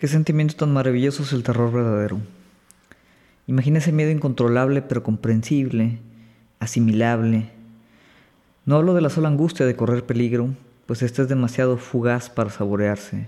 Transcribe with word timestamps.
Qué 0.00 0.08
sentimiento 0.08 0.56
tan 0.56 0.72
maravilloso 0.72 1.24
es 1.24 1.34
el 1.34 1.42
terror 1.42 1.70
verdadero. 1.70 2.22
Imagina 3.46 3.80
ese 3.80 3.92
miedo 3.92 4.10
incontrolable 4.10 4.80
pero 4.80 5.02
comprensible, 5.02 5.98
asimilable. 6.58 7.50
No 8.64 8.76
hablo 8.76 8.94
de 8.94 9.02
la 9.02 9.10
sola 9.10 9.28
angustia 9.28 9.66
de 9.66 9.76
correr 9.76 10.06
peligro, 10.06 10.54
pues 10.86 11.02
esta 11.02 11.20
es 11.20 11.28
demasiado 11.28 11.76
fugaz 11.76 12.30
para 12.30 12.48
saborearse. 12.48 13.26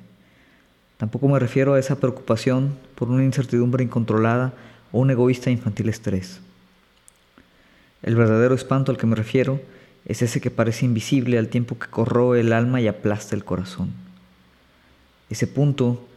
Tampoco 0.97 1.29
me 1.29 1.39
refiero 1.39 1.75
a 1.75 1.79
esa 1.79 1.97
preocupación 1.97 2.73
por 2.95 3.11
una 3.11 3.23
incertidumbre 3.23 3.85
incontrolada 3.85 4.55
o 4.93 5.01
un 5.01 5.11
egoísta 5.11 5.51
infantil 5.51 5.91
estrés. 5.91 6.41
El 8.03 8.17
verdadero 8.17 8.55
espanto 8.55 8.91
al 8.91 8.97
que 8.97 9.07
me 9.07 9.15
refiero 9.15 9.61
es 10.07 10.23
ese 10.23 10.41
que 10.41 10.51
parece 10.51 10.87
invisible 10.87 11.37
al 11.37 11.49
tiempo 11.49 11.79
que 11.79 11.89
corroe 11.89 12.41
el 12.41 12.51
alma 12.51 12.81
y 12.81 12.89
aplasta 12.89 13.37
el 13.37 13.45
corazón. 13.45 13.91
Ese 15.29 15.47
punto 15.47 16.09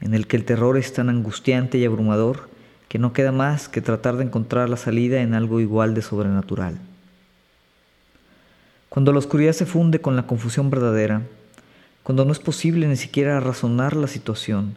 en 0.00 0.14
el 0.14 0.26
que 0.26 0.36
el 0.36 0.44
terror 0.44 0.76
es 0.76 0.92
tan 0.92 1.08
angustiante 1.08 1.78
y 1.78 1.84
abrumador 1.84 2.48
que 2.88 2.98
no 2.98 3.12
queda 3.12 3.32
más 3.32 3.68
que 3.68 3.80
tratar 3.80 4.16
de 4.16 4.24
encontrar 4.24 4.68
la 4.68 4.76
salida 4.76 5.20
en 5.20 5.34
algo 5.34 5.60
igual 5.60 5.94
de 5.94 6.02
sobrenatural. 6.02 6.78
Cuando 8.88 9.12
la 9.12 9.18
oscuridad 9.18 9.52
se 9.52 9.66
funde 9.66 10.00
con 10.00 10.16
la 10.16 10.26
confusión 10.26 10.70
verdadera, 10.70 11.22
cuando 12.02 12.24
no 12.24 12.32
es 12.32 12.38
posible 12.38 12.88
ni 12.88 12.96
siquiera 12.96 13.38
razonar 13.40 13.94
la 13.94 14.06
situación, 14.06 14.74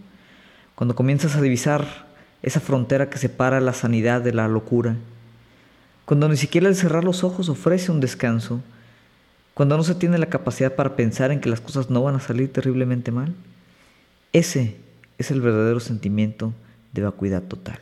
cuando 0.76 0.96
comienzas 0.96 1.36
a 1.36 1.42
divisar 1.42 2.06
esa 2.44 2.60
frontera 2.60 3.10
que 3.10 3.18
separa 3.18 3.62
la 3.62 3.74
sanidad 3.74 4.22
de 4.22 4.34
la 4.34 4.48
locura, 4.50 4.98
cuando 6.04 6.28
ni 6.28 6.36
siquiera 6.36 6.68
el 6.68 6.76
cerrar 6.76 7.06
los 7.06 7.24
ojos 7.24 7.48
ofrece 7.48 7.92
un 7.92 8.02
descanso, 8.02 8.62
cuando 9.54 9.78
no 9.78 9.84
se 9.84 9.96
tiene 9.96 10.18
la 10.18 10.26
capacidad 10.26 10.76
para 10.76 10.96
pensar 10.96 11.32
en 11.32 11.40
que 11.40 11.50
las 11.50 11.62
cosas 11.62 11.90
no 11.90 12.04
van 12.04 12.16
a 12.16 12.20
salir 12.20 12.52
terriblemente 12.52 13.12
mal, 13.12 13.34
ese 14.34 14.76
es 15.18 15.32
el 15.32 15.42
verdadero 15.42 15.80
sentimiento 15.80 16.54
de 16.94 17.04
vacuidad 17.04 17.44
total. 17.44 17.80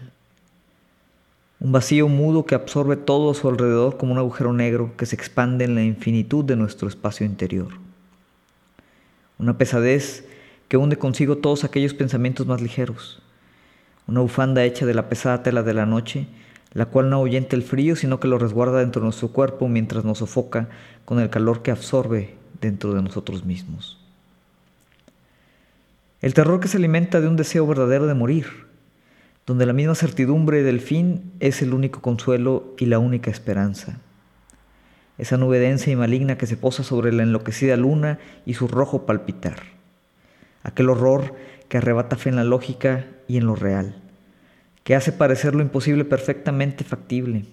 Un 1.59 1.73
vacío 1.73 2.07
mudo 2.07 2.45
que 2.45 2.55
absorbe 2.55 2.95
todo 2.95 3.31
a 3.31 3.33
su 3.33 3.49
alrededor 3.49 3.97
como 3.97 4.13
un 4.13 4.17
agujero 4.17 4.53
negro 4.53 4.95
que 4.95 5.05
se 5.05 5.15
expande 5.15 5.65
en 5.65 5.75
la 5.75 5.83
infinitud 5.83 6.45
de 6.45 6.55
nuestro 6.55 6.87
espacio 6.87 7.25
interior. 7.25 7.67
Una 9.37 9.57
pesadez 9.57 10.25
que 10.69 10.77
hunde 10.77 10.97
consigo 10.97 11.37
todos 11.37 11.63
aquellos 11.63 11.93
pensamientos 11.93 12.47
más 12.47 12.61
ligeros. 12.61 13.21
Una 14.07 14.21
bufanda 14.21 14.63
hecha 14.63 14.85
de 14.85 14.93
la 14.93 15.09
pesada 15.09 15.43
tela 15.43 15.63
de 15.63 15.73
la 15.73 15.85
noche, 15.85 16.27
la 16.73 16.85
cual 16.85 17.09
no 17.09 17.17
ahuyenta 17.17 17.55
el 17.55 17.63
frío, 17.63 17.95
sino 17.95 18.19
que 18.19 18.27
lo 18.27 18.37
resguarda 18.37 18.79
dentro 18.79 19.01
de 19.01 19.07
nuestro 19.07 19.29
cuerpo 19.29 19.67
mientras 19.67 20.05
nos 20.05 20.19
sofoca 20.19 20.69
con 21.05 21.19
el 21.19 21.29
calor 21.29 21.61
que 21.61 21.71
absorbe 21.71 22.35
dentro 22.61 22.93
de 22.93 23.01
nosotros 23.01 23.43
mismos. 23.43 23.98
El 26.21 26.33
terror 26.33 26.59
que 26.59 26.67
se 26.67 26.77
alimenta 26.77 27.21
de 27.21 27.29
un 27.29 27.37
deseo 27.37 27.65
verdadero 27.65 28.05
de 28.05 28.13
morir, 28.13 28.47
donde 29.45 29.65
la 29.65 29.71
misma 29.71 29.95
certidumbre 29.95 30.63
del 30.63 30.81
fin 30.81 31.31
es 31.39 31.61
el 31.61 31.73
único 31.73 32.01
consuelo 32.01 32.75
y 32.77 32.87
la 32.87 32.99
única 32.99 33.31
esperanza. 33.31 33.99
Esa 35.17 35.37
nube 35.37 35.59
densa 35.59 35.91
y 35.91 35.95
maligna 35.95 36.37
que 36.37 36.45
se 36.45 36.57
posa 36.57 36.83
sobre 36.83 37.13
la 37.13 37.23
enloquecida 37.23 37.77
luna 37.77 38.19
y 38.45 38.55
su 38.55 38.67
rojo 38.67 39.05
palpitar. 39.05 39.59
Aquel 40.63 40.89
horror 40.89 41.35
que 41.69 41.77
arrebata 41.77 42.17
fe 42.17 42.29
en 42.29 42.35
la 42.35 42.43
lógica 42.43 43.05
y 43.29 43.37
en 43.37 43.45
lo 43.45 43.55
real, 43.55 43.95
que 44.83 44.95
hace 44.95 45.13
parecer 45.13 45.55
lo 45.55 45.61
imposible 45.61 46.03
perfectamente 46.03 46.83
factible. 46.83 47.45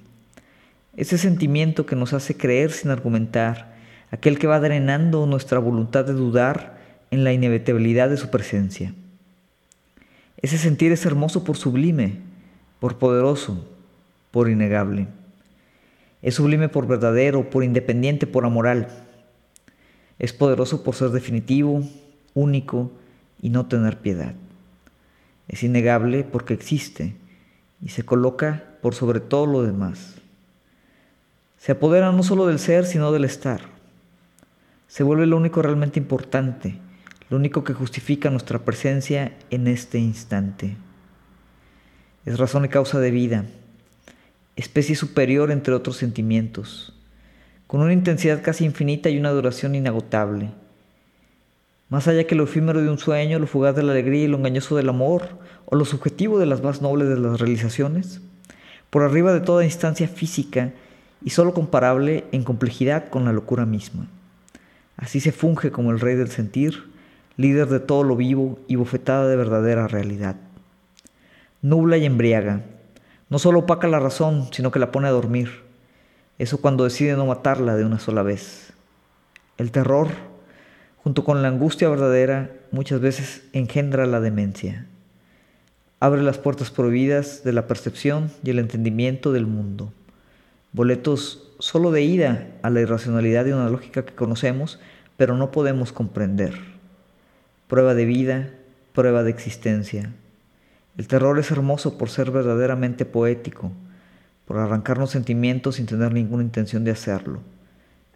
Ese 0.97 1.19
sentimiento 1.19 1.87
que 1.87 1.95
nos 1.95 2.13
hace 2.15 2.37
creer 2.37 2.73
sin 2.73 2.91
argumentar, 2.91 3.77
aquel 4.11 4.41
que 4.41 4.49
va 4.49 4.59
drenando 4.59 5.25
nuestra 5.27 5.61
voluntad 5.61 6.05
de 6.05 6.15
dudar 6.15 6.76
en 7.11 7.25
la 7.25 7.33
inevitabilidad 7.33 8.11
de 8.11 8.17
su 8.17 8.31
presencia. 8.31 8.95
Ese 10.43 10.59
sentir 10.59 10.93
es 10.93 11.07
hermoso 11.07 11.45
por 11.45 11.57
sublime, 11.57 12.19
por 12.81 12.99
poderoso, 12.99 13.65
por 14.31 14.51
innegable. 14.51 15.09
Es 16.23 16.35
sublime 16.35 16.69
por 16.69 16.87
verdadero, 16.87 17.49
por 17.51 17.65
independiente, 17.65 18.27
por 18.27 18.45
amoral. 18.45 18.89
Es 20.19 20.33
poderoso 20.33 20.83
por 20.83 20.95
ser 20.95 21.11
definitivo, 21.11 21.83
único 22.35 22.91
y 23.41 23.51
no 23.51 23.67
tener 23.67 23.99
piedad. 23.99 24.35
Es 25.49 25.63
innegable 25.63 26.25
porque 26.25 26.55
existe 26.55 27.15
y 27.83 27.91
se 27.91 28.05
coloca 28.05 28.65
por 28.83 28.95
sobre 28.95 29.21
todo 29.21 29.47
lo 29.47 29.63
demás. 29.63 30.17
Se 31.59 31.73
apodera 31.73 32.13
no 32.13 32.23
solo 32.23 32.47
del 32.47 32.59
ser, 32.59 32.85
sino 32.87 33.13
del 33.13 33.25
estar. 33.25 33.61
Se 34.89 35.03
vuelve 35.03 35.27
lo 35.27 35.37
único 35.37 35.63
realmente 35.63 35.99
importante, 35.99 36.79
lo 37.29 37.37
único 37.37 37.65
que 37.65 37.75
justifica 37.75 38.31
nuestra 38.31 38.61
presencia 38.61 39.33
en 39.51 39.67
este 39.67 39.99
instante. 39.99 40.77
Es 42.25 42.39
razón 42.39 42.65
y 42.65 42.69
causa 42.69 43.01
de 43.01 43.11
vida, 43.11 43.45
especie 44.57 44.97
superior 44.97 45.51
entre 45.51 45.75
otros 45.75 45.97
sentimientos, 45.97 46.93
con 47.67 47.81
una 47.81 47.93
intensidad 47.93 48.43
casi 48.43 48.65
infinita 48.65 49.11
y 49.11 49.19
una 49.19 49.31
duración 49.31 49.75
inagotable. 49.75 50.51
Más 51.89 52.09
allá 52.09 52.25
que 52.25 52.35
lo 52.35 52.45
efímero 52.45 52.83
de 52.83 52.91
un 52.91 52.99
sueño, 52.99 53.39
lo 53.39 53.47
fugaz 53.47 53.77
de 53.77 53.83
la 53.83 53.93
alegría 53.93 54.25
y 54.25 54.29
lo 54.29 54.39
engañoso 54.39 54.77
del 54.77 54.89
amor, 54.89 55.29
o 55.67 55.77
lo 55.77 55.85
subjetivo 55.85 56.39
de 56.39 56.47
las 56.47 56.63
más 56.63 56.81
nobles 56.81 57.09
de 57.09 57.19
las 57.19 57.41
realizaciones, 57.41 58.21
por 58.91 59.03
arriba 59.03 59.33
de 59.33 59.41
toda 59.41 59.65
instancia 59.65 60.09
física 60.09 60.73
y 61.25 61.31
sólo 61.31 61.55
comparable 61.55 62.25
en 62.33 62.45
complejidad 62.45 63.09
con 63.09 63.25
la 63.25 63.33
locura 63.33 63.67
misma. 63.67 64.09
Así 64.97 65.21
se 65.21 65.33
funge 65.33 65.71
como 65.71 65.91
el 65.91 66.01
rey 66.01 66.15
del 66.15 66.31
sentir, 66.31 66.96
líder 67.37 67.69
de 67.69 67.81
todo 67.81 68.03
lo 68.03 68.17
vivo 68.17 68.59
y 68.67 68.77
bofetada 68.77 69.29
de 69.29 69.37
verdadera 69.37 69.89
realidad. 69.89 70.37
Nubla 71.61 71.99
y 71.99 72.07
embriaga, 72.07 72.63
no 73.29 73.39
solo 73.39 73.61
opaca 73.61 73.89
la 73.89 73.99
razón, 73.99 74.49
sino 74.53 74.71
que 74.71 74.79
la 74.79 74.93
pone 74.93 75.09
a 75.09 75.13
dormir. 75.13 75.63
Eso 76.39 76.61
cuando 76.61 76.85
decide 76.85 77.15
no 77.15 77.27
matarla 77.27 77.77
de 77.77 77.85
una 77.85 77.99
sola 77.99 78.23
vez. 78.23 78.73
El 79.59 79.71
terror, 79.71 80.09
junto 81.03 81.25
con 81.25 81.43
la 81.43 81.49
angustia 81.49 81.89
verdadera, 81.89 82.53
muchas 82.71 83.01
veces 83.01 83.43
engendra 83.53 84.07
la 84.07 84.21
demencia. 84.21 84.87
Abre 85.99 86.23
las 86.23 86.39
puertas 86.39 86.71
prohibidas 86.71 87.43
de 87.43 87.53
la 87.53 87.67
percepción 87.67 88.31
y 88.45 88.51
el 88.51 88.59
entendimiento 88.59 89.33
del 89.33 89.47
mundo. 89.47 89.93
Boletos 90.73 91.53
solo 91.59 91.91
de 91.91 92.03
ida 92.03 92.49
a 92.63 92.71
la 92.71 92.83
irracionalidad 92.83 93.45
de 93.45 93.55
una 93.55 93.71
lógica 93.71 94.05
que 94.05 94.15
conocemos, 94.15 94.79
pero 95.17 95.37
no 95.37 95.51
podemos 95.51 95.93
comprender 95.93 96.76
prueba 97.69 97.95
de 97.95 98.05
vida, 98.05 98.51
prueba 98.93 99.23
de 99.23 99.31
existencia. 99.31 100.13
El 100.97 101.09
terror 101.09 101.39
es 101.39 101.51
hermoso 101.51 101.99
por 101.99 102.09
ser 102.09 102.31
verdaderamente 102.31 103.05
poético, 103.05 103.73
por 104.47 104.59
arrancarnos 104.59 105.11
sentimientos 105.11 105.77
sin 105.77 105.87
tener 105.87 106.13
ninguna 106.13 106.43
intención 106.43 106.85
de 106.85 106.93
hacerlo. 106.93 107.41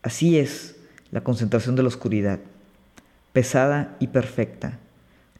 Así 0.02 0.38
es 0.38 0.76
la 1.10 1.22
concentración 1.22 1.76
de 1.76 1.82
la 1.82 1.88
oscuridad, 1.88 2.38
pesada 3.32 3.96
y 4.00 4.06
perfecta, 4.08 4.78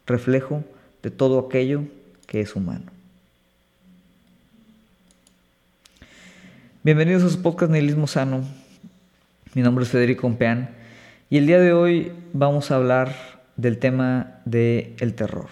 reflejo 0.05 0.63
de 1.01 1.09
todo 1.09 1.39
aquello 1.39 1.83
que 2.27 2.41
es 2.41 2.55
humano. 2.55 2.91
Bienvenidos 6.83 7.23
a 7.23 7.29
su 7.29 7.41
podcast 7.41 7.71
Nihilismo 7.71 8.07
Sano. 8.07 8.43
Mi 9.53 9.61
nombre 9.61 9.83
es 9.83 9.89
Federico 9.89 10.27
Ompeán 10.27 10.69
y 11.29 11.37
el 11.37 11.47
día 11.47 11.59
de 11.59 11.73
hoy 11.73 12.11
vamos 12.33 12.71
a 12.71 12.75
hablar 12.75 13.30
del 13.61 13.77
tema 13.77 14.41
del 14.45 14.95
el 14.99 15.13
terror. 15.13 15.47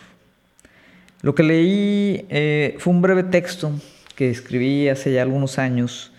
Lo 1.21 1.35
que 1.35 1.43
leí 1.43 2.25
eh, 2.29 2.75
fue 2.79 2.91
un 2.91 3.01
breve 3.01 3.23
texto 3.23 3.71
que 4.15 4.29
escribí 4.29 4.89
hace 4.89 5.13
ya 5.13 5.21
algunos 5.21 5.59
años, 5.59 6.11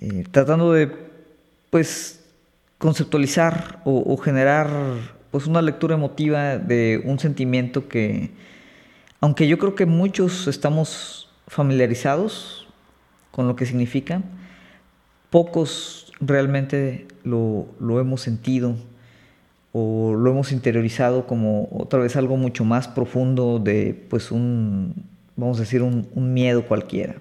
eh, 0.00 0.24
tratando 0.30 0.72
de 0.72 0.90
pues 1.70 2.24
conceptualizar 2.78 3.80
o, 3.84 4.16
generar 4.16 4.68
pues 5.30 5.46
una 5.46 5.62
lectura 5.62 5.94
emotiva 5.94 6.58
de 6.58 7.00
un 7.04 7.18
sentimiento 7.20 7.88
que, 7.88 8.30
aunque 9.20 9.46
yo 9.46 9.56
creo 9.58 9.76
que 9.76 9.86
muchos 9.86 10.48
estamos 10.48 11.30
familiarizados 11.46 12.66
con 13.30 13.46
lo 13.46 13.54
que 13.54 13.64
significa, 13.64 14.22
pocos 15.30 16.12
realmente 16.20 17.06
lo, 17.22 17.66
lo 17.78 18.00
hemos 18.00 18.20
sentido 18.20 18.76
o 19.72 20.14
lo 20.14 20.30
hemos 20.30 20.52
interiorizado 20.52 21.26
como 21.26 21.68
otra 21.72 21.98
vez 21.98 22.16
algo 22.16 22.36
mucho 22.36 22.64
más 22.64 22.88
profundo 22.88 23.58
de 23.58 23.94
pues 24.08 24.30
un, 24.30 25.06
vamos 25.36 25.56
a 25.58 25.60
decir, 25.60 25.82
un, 25.82 26.08
miedo 26.14 26.66
cualquiera. 26.66 27.16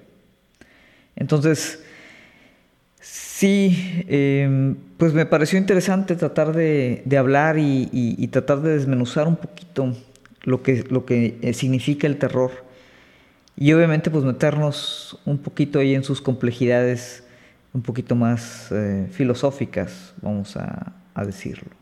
Entonces, 1.16 1.84
sí, 3.00 4.04
em, 4.08 4.76
pues 4.98 5.14
me 5.14 5.26
pareció 5.26 5.58
interesante 5.58 6.16
tratar 6.16 6.54
de, 6.54 7.04
hablar 7.18 7.58
y, 7.58 8.28
tratar 8.28 8.62
de 8.62 8.74
desmenuzar 8.74 9.28
un 9.28 9.38
poquito 9.38 9.96
lo 10.44 10.62
que, 10.62 10.84
lo 10.90 11.06
que 11.06 11.38
eh, 11.42 11.54
significa 11.54 12.08
el 12.08 12.18
terror 12.18 12.52
y 13.56 13.74
obviamente 13.74 14.10
pues 14.10 14.24
meternos 14.24 15.20
un 15.26 15.38
poquito 15.38 15.80
ahí 15.80 15.94
en 15.94 16.04
sus 16.04 16.22
complejidades 16.22 17.24
un 17.74 17.82
poquito 17.82 18.16
más 18.16 18.70
eh, 18.72 19.08
filosóficas, 19.12 20.14
vamos 20.22 20.58
a 20.58 20.94
decirlo. 21.26 21.81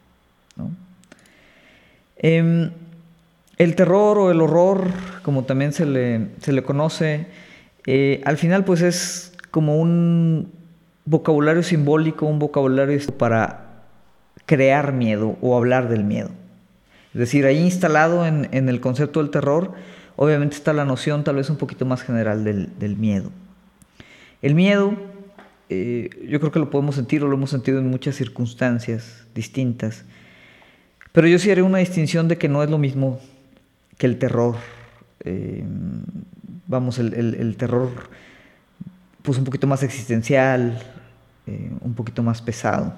Em, 2.18 2.72
El 3.58 3.76
terror 3.76 4.18
o 4.18 4.32
el 4.32 4.42
horror, 4.42 4.86
como 5.22 5.44
también 5.44 5.74
se 5.74 5.86
le, 5.86 6.28
se 6.42 6.54
le 6.54 6.64
conoce, 6.64 7.28
eh, 7.86 8.22
al 8.26 8.38
final 8.38 8.66
pues 8.66 8.82
es 8.82 9.34
como 9.52 9.78
un 9.78 10.52
vocabulario 11.06 11.64
simbólico, 11.64 12.26
un 12.26 12.40
vocabulario 12.40 13.00
para 13.18 13.84
crear 14.46 14.94
miedo 14.94 15.38
o 15.42 15.58
hablar 15.58 15.90
del 15.90 16.04
miedo. 16.04 16.30
Es 17.14 17.20
decir, 17.20 17.46
ahí 17.46 17.58
instalado 17.58 18.26
en, 18.28 18.48
el 18.52 18.80
concepto 18.80 19.20
del 19.22 19.32
terror, 19.32 19.74
obviamente 20.16 20.56
está 20.56 20.74
la 20.74 20.86
noción 20.86 21.24
tal 21.24 21.38
vez 21.38 21.50
un 21.50 21.58
poquito 21.58 21.86
más 21.86 22.04
general 22.04 22.44
del, 22.44 22.96
miedo. 22.98 23.32
El 24.44 24.54
miedo, 24.54 24.94
eh, 25.70 26.10
yo 26.30 26.40
creo 26.40 26.52
que 26.52 26.60
lo 26.60 26.70
podemos 26.70 26.96
sentir 26.96 27.24
o 27.24 27.28
lo 27.28 27.36
hemos 27.36 27.50
sentido 27.50 27.80
en 27.80 27.90
muchas 27.90 28.16
circunstancias 28.16 29.26
distintas, 29.34 30.06
pero 31.20 31.28
yo 31.28 31.38
sí 31.38 31.52
haré 31.52 31.62
una 31.62 31.80
distinción 31.80 32.30
de 32.30 32.38
que 32.38 32.48
no 32.48 32.64
es 32.64 32.70
lo 32.70 32.78
mismo 32.78 33.20
que 33.98 34.08
el 34.08 34.18
terror. 34.18 34.56
Eh, 35.26 35.66
vamos, 36.66 36.98
el, 36.98 37.58
terror 37.58 37.90
pues 39.22 39.38
un 39.38 39.44
poquito 39.44 39.68
más 39.68 39.84
existencial, 39.84 40.82
eh, 41.46 41.72
un 41.82 41.94
poquito 41.94 42.24
más 42.24 42.42
pesado. 42.42 42.94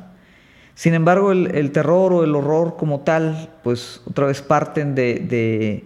Sin 0.76 0.94
embargo, 0.94 1.32
el, 1.32 1.72
terror 1.72 2.14
o 2.14 2.24
el 2.24 2.36
horror 2.36 2.78
como 2.78 3.00
tal, 3.00 3.50
pues 3.64 4.04
otra 4.06 4.28
vez 4.28 4.44
parten 4.44 4.94
de, 4.94 5.84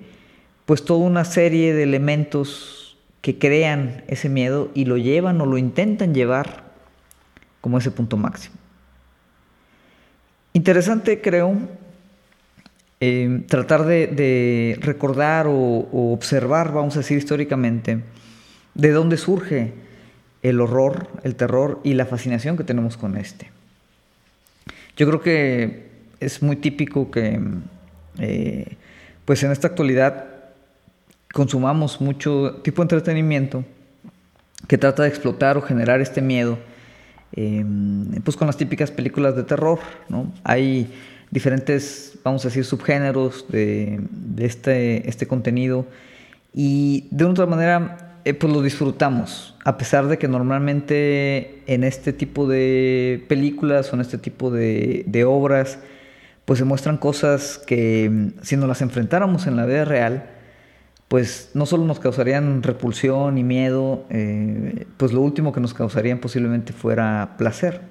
pues 0.66 0.84
toda 0.84 1.06
una 1.06 1.24
serie 1.24 1.74
de 1.74 1.84
elementos 1.84 2.98
que 3.22 3.40
crean 3.40 4.04
ese 4.08 4.28
miedo 4.28 4.72
y 4.74 4.84
lo 4.84 4.98
llevan 4.98 5.40
o 5.40 5.46
lo 5.46 5.58
intentan 5.58 6.14
llevar 6.14 6.66
como 7.62 7.78
ese 7.78 7.92
punto 7.92 8.18
máximo. 8.18 8.58
Interesante, 10.52 11.22
creo, 11.22 11.58
eh, 13.02 13.44
tratar 13.48 13.86
de, 13.86 14.78
recordar 14.82 15.48
o, 15.48 16.14
observar, 16.14 16.72
vamos 16.72 16.96
a 16.96 17.00
decir 17.00 17.18
históricamente, 17.18 18.00
de 18.74 18.92
dónde 18.92 19.18
surge 19.18 19.74
el 20.44 20.62
horror, 20.62 21.08
el 21.24 21.36
terror 21.36 21.82
y 21.84 21.94
la 21.94 22.06
fascinación 22.06 22.58
que 22.58 22.64
tenemos 22.64 22.98
con 22.98 23.18
este. 23.18 23.50
Yo 24.96 25.08
creo 25.08 25.22
que 25.22 25.90
es 26.20 26.42
muy 26.42 26.56
típico 26.56 27.12
que, 27.12 27.40
eh, 28.20 28.76
pues 29.26 29.44
en 29.44 29.52
esta 29.52 29.68
actualidad, 29.68 30.26
consumamos 31.34 32.00
mucho 32.00 32.62
tipo 32.64 32.82
de 32.82 32.86
entretenimiento 32.86 33.66
que 34.68 34.78
trata 34.78 35.04
de 35.04 35.10
explotar 35.10 35.58
o 35.58 35.62
generar 35.62 36.00
este 36.00 36.22
miedo, 36.22 36.58
em, 37.34 38.22
pues 38.24 38.38
con 38.38 38.48
las 38.48 38.56
típicas 38.56 38.90
películas 38.90 39.36
de 39.36 39.44
terror, 39.44 39.80
¿no? 40.08 40.32
Hay 40.44 40.94
diferentes, 41.36 42.18
vamos 42.24 42.46
a 42.46 42.48
decir, 42.48 42.64
subgéneros 42.64 43.46
de, 43.50 44.00
este, 44.38 45.08
este 45.10 45.28
contenido 45.28 45.86
y 46.54 47.10
de 47.12 47.26
otra 47.26 47.46
manera 47.46 48.22
eh, 48.24 48.34
pues 48.34 48.54
lo 48.54 48.62
disfrutamos, 48.62 49.54
a 49.66 49.78
pesar 49.78 50.08
de 50.08 50.18
que 50.18 50.30
normalmente 50.30 51.62
en 51.68 51.84
este 51.84 52.14
tipo 52.14 52.48
de 52.48 53.26
películas 53.28 53.92
o 53.92 53.96
en 53.96 54.02
este 54.02 54.18
tipo 54.18 54.50
de, 54.50 55.26
obras, 55.28 55.78
pues 56.46 56.60
se 56.60 56.64
muestran 56.64 56.96
cosas 56.96 57.58
que 57.68 58.10
mm, 58.10 58.42
si 58.42 58.56
nos 58.56 58.70
las 58.70 58.82
enfrentáramos 58.82 59.46
en 59.46 59.58
la 59.58 59.66
vida 59.66 59.84
real, 59.84 60.30
pues 61.10 61.52
no 61.54 61.66
solo 61.66 61.84
nos 61.84 62.00
causarían 62.00 62.64
repulsión 62.64 63.38
y 63.38 63.44
miedo, 63.44 64.06
eh, 64.10 64.86
pues 64.96 65.12
lo 65.12 65.20
último 65.20 65.52
que 65.52 65.60
nos 65.60 65.74
causarían 65.74 66.20
posiblemente 66.20 66.72
fuera 66.72 67.36
placer. 67.38 67.82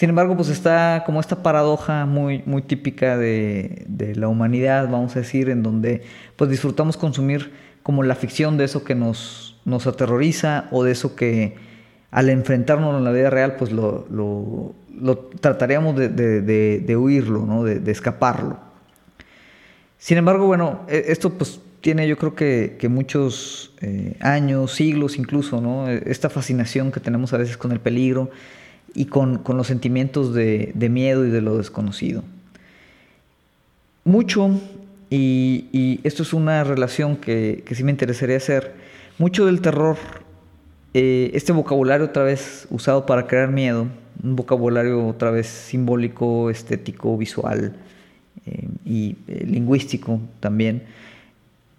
Sin 0.00 0.08
embargo, 0.08 0.34
pues 0.34 0.48
está 0.48 1.02
como 1.04 1.20
esta 1.20 1.42
paradoja 1.42 2.06
muy, 2.06 2.42
muy 2.46 2.62
típica 2.62 3.18
de, 3.18 4.14
la 4.16 4.28
humanidad, 4.28 4.88
vamos 4.88 5.14
a 5.14 5.18
decir, 5.18 5.50
en 5.50 5.62
donde 5.62 6.04
pues 6.36 6.48
disfrutamos 6.48 6.96
consumir 6.96 7.52
como 7.82 8.02
la 8.02 8.14
ficción 8.14 8.56
de 8.56 8.64
eso 8.64 8.82
que 8.82 8.94
nos, 8.94 9.60
aterroriza 9.86 10.68
o 10.70 10.84
de 10.84 10.92
eso 10.92 11.14
que 11.16 11.54
al 12.10 12.30
enfrentarnos 12.30 12.96
en 12.96 13.04
la 13.04 13.12
vida 13.12 13.28
real, 13.28 13.56
pues 13.56 13.72
lo, 13.72 14.74
trataríamos 15.38 15.94
de, 15.96 16.96
huirlo, 16.98 17.44
¿no? 17.44 17.64
de, 17.64 17.92
escaparlo. 17.92 18.58
Sin 19.98 20.16
embargo, 20.16 20.46
bueno, 20.46 20.80
e, 20.88 21.04
esto 21.08 21.28
pues 21.28 21.60
tiene 21.82 22.08
yo 22.08 22.16
creo 22.16 22.34
que, 22.34 22.88
muchos 22.88 23.74
eh, 23.82 24.16
años, 24.20 24.72
siglos 24.72 25.18
incluso, 25.18 25.60
¿no? 25.60 25.90
E, 25.90 26.04
esta 26.06 26.30
fascinación 26.30 26.90
que 26.90 27.00
tenemos 27.00 27.34
a 27.34 27.36
veces 27.36 27.58
con 27.58 27.70
el 27.70 27.80
peligro 27.80 28.30
y 28.94 29.06
con, 29.06 29.42
los 29.46 29.66
sentimientos 29.66 30.34
de, 30.34 30.88
miedo 30.90 31.26
y 31.26 31.30
de 31.30 31.40
lo 31.40 31.58
desconocido. 31.58 32.22
Mucho, 34.04 34.50
y, 35.10 36.00
esto 36.04 36.22
es 36.22 36.32
una 36.32 36.64
relación 36.64 37.16
que, 37.16 37.62
que 37.66 37.74
sí 37.74 37.84
me 37.84 37.90
interesaría 37.90 38.36
hacer, 38.36 38.74
mucho 39.18 39.46
del 39.46 39.60
terror, 39.60 39.96
eh, 40.92 41.30
este 41.34 41.52
vocabulario 41.52 42.06
otra 42.06 42.24
vez 42.24 42.66
usado 42.70 43.06
para 43.06 43.28
crear 43.28 43.48
miedo, 43.50 43.86
un 44.22 44.34
vocabulario 44.34 45.06
otra 45.06 45.30
vez 45.30 45.46
simbólico, 45.46 46.50
estético, 46.50 47.16
visual 47.16 47.76
eh, 48.46 48.68
y 48.84 49.16
eh, 49.28 49.44
lingüístico 49.46 50.20
también, 50.40 50.82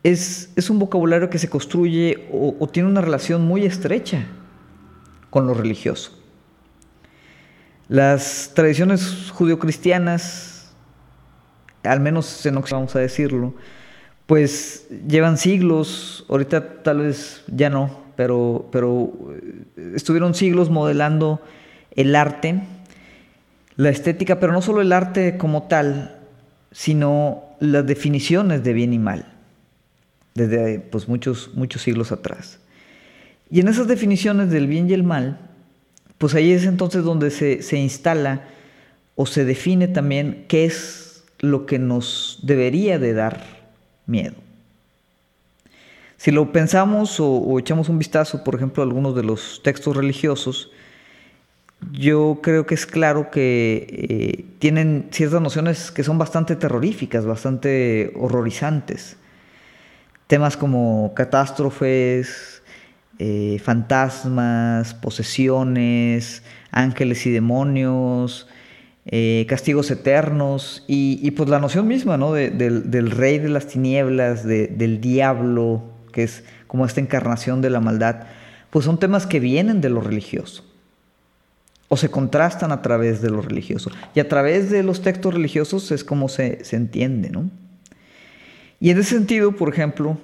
es, 0.04 0.52
es, 0.56 0.70
un 0.70 0.80
vocabulario 0.80 1.30
que 1.30 1.38
se 1.40 1.50
construye 1.50 2.28
o, 2.32 2.68
tiene 2.68 2.90
una 2.90 3.02
relación 3.02 3.46
muy 3.46 3.66
estrecha 3.66 4.26
con 5.30 5.46
lo 5.46 5.54
religioso. 5.54 6.18
Las 7.92 8.52
tradiciones 8.54 9.32
judeocristianas, 9.34 10.72
al 11.84 12.00
menos 12.00 12.46
en 12.46 12.56
Occidente 12.56 12.74
vamos 12.74 12.96
a 12.96 13.00
decirlo, 13.00 13.54
pues 14.28 14.88
llevan 15.10 15.38
siglos, 15.38 16.26
ahorita 16.30 16.84
tal 16.84 17.00
vez 17.00 17.44
ya 17.48 17.70
no, 17.70 18.06
pero, 18.16 18.70
pero 18.72 19.12
eh, 19.76 19.92
estuvieron 19.94 20.36
siglos 20.36 20.70
modelando 20.70 21.42
el 21.94 22.16
arte, 22.16 22.64
la 23.76 23.90
estética, 23.90 24.40
pero 24.40 24.54
no 24.54 24.62
solo 24.62 24.80
el 24.80 24.94
arte 24.94 25.38
como 25.38 25.64
tal, 25.64 26.18
sino 26.72 27.44
las 27.60 27.86
definiciones 27.86 28.64
de 28.64 28.72
bien 28.72 28.94
y 28.94 29.00
mal, 29.00 29.34
desde 30.34 30.80
pues, 30.80 31.10
muchos, 31.10 31.52
muchos 31.56 31.82
siglos 31.82 32.14
atrás. 32.14 32.62
Y 33.50 33.60
en 33.60 33.68
esas 33.68 33.90
definiciones 33.90 34.50
del 34.50 34.68
bien 34.68 34.90
y 34.90 34.94
el 34.94 35.04
mal, 35.04 35.51
pues 36.22 36.36
ahí 36.36 36.52
es 36.52 36.66
entonces 36.66 37.04
donde 37.04 37.32
se, 37.32 37.64
se 37.64 37.78
instala 37.78 38.44
o 39.16 39.26
se 39.26 39.44
define 39.44 39.88
también 39.88 40.46
qué 40.48 40.66
es 40.66 41.24
lo 41.40 41.66
que 41.66 41.80
nos 41.80 42.38
debería 42.44 43.00
de 43.00 43.14
dar 43.14 43.44
miedo. 44.06 44.36
Si 46.18 46.30
lo 46.30 46.52
pensamos 46.52 47.20
o, 47.20 47.58
echamos 47.58 47.90
un 47.90 47.98
vistazo, 47.98 48.44
por 48.44 48.54
ejemplo, 48.54 48.84
a 48.84 48.86
algunos 48.86 49.16
de 49.16 49.24
los 49.24 49.62
textos 49.64 49.98
religiosos, 49.98 50.70
yo 51.92 52.38
creo 52.44 52.68
que 52.68 52.76
es 52.76 52.86
claro 52.86 53.32
que 53.32 53.88
eh, 53.90 54.46
tienen 54.60 55.08
ciertas 55.10 55.42
nociones 55.42 55.90
que 55.90 56.04
son 56.04 56.20
bastante 56.20 56.56
terroríficas, 56.56 57.26
bastante 57.26 58.14
horrorizantes. 58.16 59.18
Temas 60.28 60.56
como 60.56 61.14
catástrofes, 61.16 62.61
eh, 63.24 63.60
fantasmas, 63.60 64.96
posesiones, 64.96 66.42
ángeles 66.72 67.24
y 67.28 67.30
demonios, 67.30 68.48
eh, 69.06 69.46
castigos 69.48 69.92
eternos 69.92 70.84
y, 70.88 71.30
pues 71.30 71.48
la 71.48 71.60
noción 71.60 71.88
misma 71.88 72.18
¿no? 72.18 72.34
del, 72.34 73.12
rey 73.12 73.38
de 73.38 73.50
las 73.50 73.68
tinieblas, 73.68 74.44
del 74.44 75.02
diablo, 75.02 75.84
que 76.12 76.24
es 76.24 76.44
como 76.66 76.84
esta 76.84 77.00
encarnación 77.00 77.62
de 77.62 77.70
la 77.70 77.80
maldad, 77.80 78.24
pues 78.72 78.86
son 78.86 79.00
temas 79.00 79.28
que 79.28 79.40
vienen 79.40 79.82
de 79.82 79.92
lo 79.92 80.02
religioso 80.02 80.66
o 81.90 81.98
se 81.98 82.10
contrastan 82.10 82.72
a 82.72 82.82
través 82.82 83.22
de 83.22 83.30
lo 83.30 83.44
religioso. 83.44 83.92
Y 84.16 84.20
a 84.20 84.28
través 84.28 84.72
de 84.72 84.82
los 84.82 85.04
textos 85.04 85.32
religiosos 85.32 85.92
es 85.92 86.04
como 86.04 86.28
se, 86.28 86.64
entiende. 86.72 87.30
¿no? 87.30 87.52
Y 88.80 88.90
en 88.90 88.98
ese 88.98 89.14
sentido, 89.14 89.52
por 89.52 89.70
ejemplo, 89.70 90.18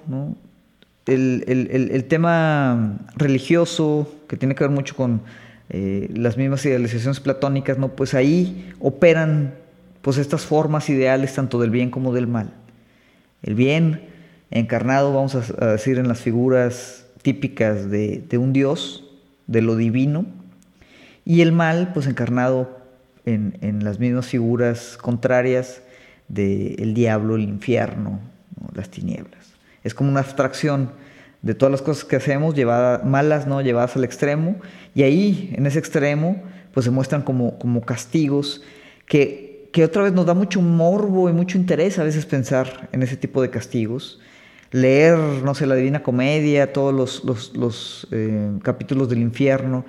el, 1.08 2.04
tema 2.08 2.98
religioso, 3.16 4.12
que 4.28 4.36
tiene 4.36 4.54
que 4.54 4.64
ver 4.64 4.70
mucho 4.70 4.94
con 4.94 5.22
eh, 5.70 6.10
las 6.14 6.36
mismas 6.36 6.64
idealizaciones 6.64 7.20
platónicas, 7.20 7.78
¿no? 7.78 7.88
Pues 7.88 8.14
ahí 8.14 8.72
operan 8.80 9.54
pues 10.02 10.18
estas 10.18 10.44
formas 10.44 10.88
ideales 10.88 11.34
tanto 11.34 11.58
del 11.60 11.70
bien 11.70 11.90
como 11.90 12.12
del 12.12 12.26
mal. 12.26 12.52
El 13.42 13.54
bien 13.54 14.02
encarnado, 14.50 15.12
vamos 15.12 15.34
a, 15.34 15.66
decir, 15.72 15.98
en 15.98 16.08
las 16.08 16.20
figuras 16.20 17.06
típicas 17.22 17.90
de, 17.90 18.26
un 18.38 18.52
dios, 18.52 19.04
de 19.46 19.62
lo 19.62 19.76
divino, 19.76 20.26
y 21.24 21.42
el 21.42 21.52
mal, 21.52 21.92
pues 21.92 22.06
encarnado 22.06 22.78
en, 23.26 23.84
las 23.84 23.98
mismas 23.98 24.26
figuras 24.26 24.96
contrarias 24.96 25.82
del 26.28 26.94
diablo, 26.94 27.36
el 27.36 27.42
infierno, 27.42 28.20
las 28.74 28.90
tinieblas. 28.90 29.57
Es 29.84 29.94
como 29.94 30.10
una 30.10 30.20
abstracción 30.20 30.92
de 31.42 31.54
todas 31.54 31.70
las 31.70 31.82
cosas 31.82 32.04
que 32.04 32.16
hacemos, 32.16 32.54
llevadas, 32.54 33.04
malas, 33.04 33.46
¿no? 33.46 33.60
llevadas 33.60 33.96
al 33.96 34.04
extremo, 34.04 34.56
y 34.94 35.02
ahí, 35.02 35.54
en 35.56 35.66
ese 35.66 35.78
extremo, 35.78 36.42
pues 36.72 36.84
se 36.84 36.90
muestran 36.90 37.22
como, 37.22 37.58
como 37.58 37.82
castigos 37.82 38.62
que 39.06 39.48
que 39.72 39.84
otra 39.84 40.02
vez 40.02 40.12
nos 40.12 40.26
da 40.26 40.34
mucho 40.34 40.60
morbo 40.60 41.28
y 41.28 41.32
mucho 41.32 41.58
interés 41.58 41.98
a 41.98 42.04
veces 42.04 42.26
pensar 42.26 42.88
en 42.92 43.02
ese 43.02 43.16
tipo 43.16 43.42
de 43.42 43.50
castigos. 43.50 44.20
Leer, 44.70 45.18
no 45.18 45.54
sé, 45.54 45.66
la 45.66 45.74
Divina 45.74 46.02
Comedia, 46.02 46.72
todos 46.72 46.94
los, 46.94 47.54
los, 47.54 48.06
eh, 48.10 48.50
capítulos 48.62 49.08
del 49.08 49.20
infierno, 49.20 49.84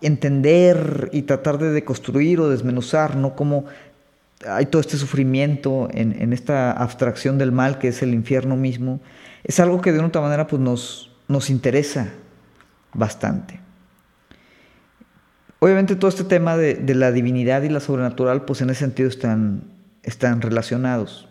entender 0.00 1.10
y 1.12 1.22
tratar 1.22 1.58
de 1.58 1.70
deconstruir 1.70 2.40
o 2.40 2.48
desmenuzar, 2.48 3.16
¿no? 3.16 3.34
Cómo 3.34 3.64
hay 4.48 4.66
todo 4.66 4.80
este 4.80 4.96
sufrimiento 4.96 5.88
en, 5.92 6.32
esta 6.32 6.72
abstracción 6.72 7.38
del 7.38 7.52
mal 7.52 7.78
que 7.78 7.88
es 7.88 8.02
el 8.02 8.14
infierno 8.14 8.56
mismo, 8.56 9.00
es 9.44 9.60
algo 9.60 9.80
que 9.80 9.92
de 9.92 9.98
una 9.98 10.08
otra 10.08 10.20
manera 10.20 10.46
pues 10.46 10.60
nos, 10.60 11.12
nos 11.28 11.50
interesa 11.50 12.08
bastante. 12.92 13.60
Obviamente 15.58 15.94
todo 15.94 16.08
este 16.08 16.24
tema 16.24 16.56
de, 16.56 16.94
la 16.94 17.12
divinidad 17.12 17.62
y 17.62 17.68
la 17.68 17.80
sobrenatural 17.80 18.44
pues 18.44 18.60
en 18.62 18.70
ese 18.70 18.80
sentido 18.80 19.08
están, 19.08 19.64
están 20.02 20.42
relacionados. 20.42 21.28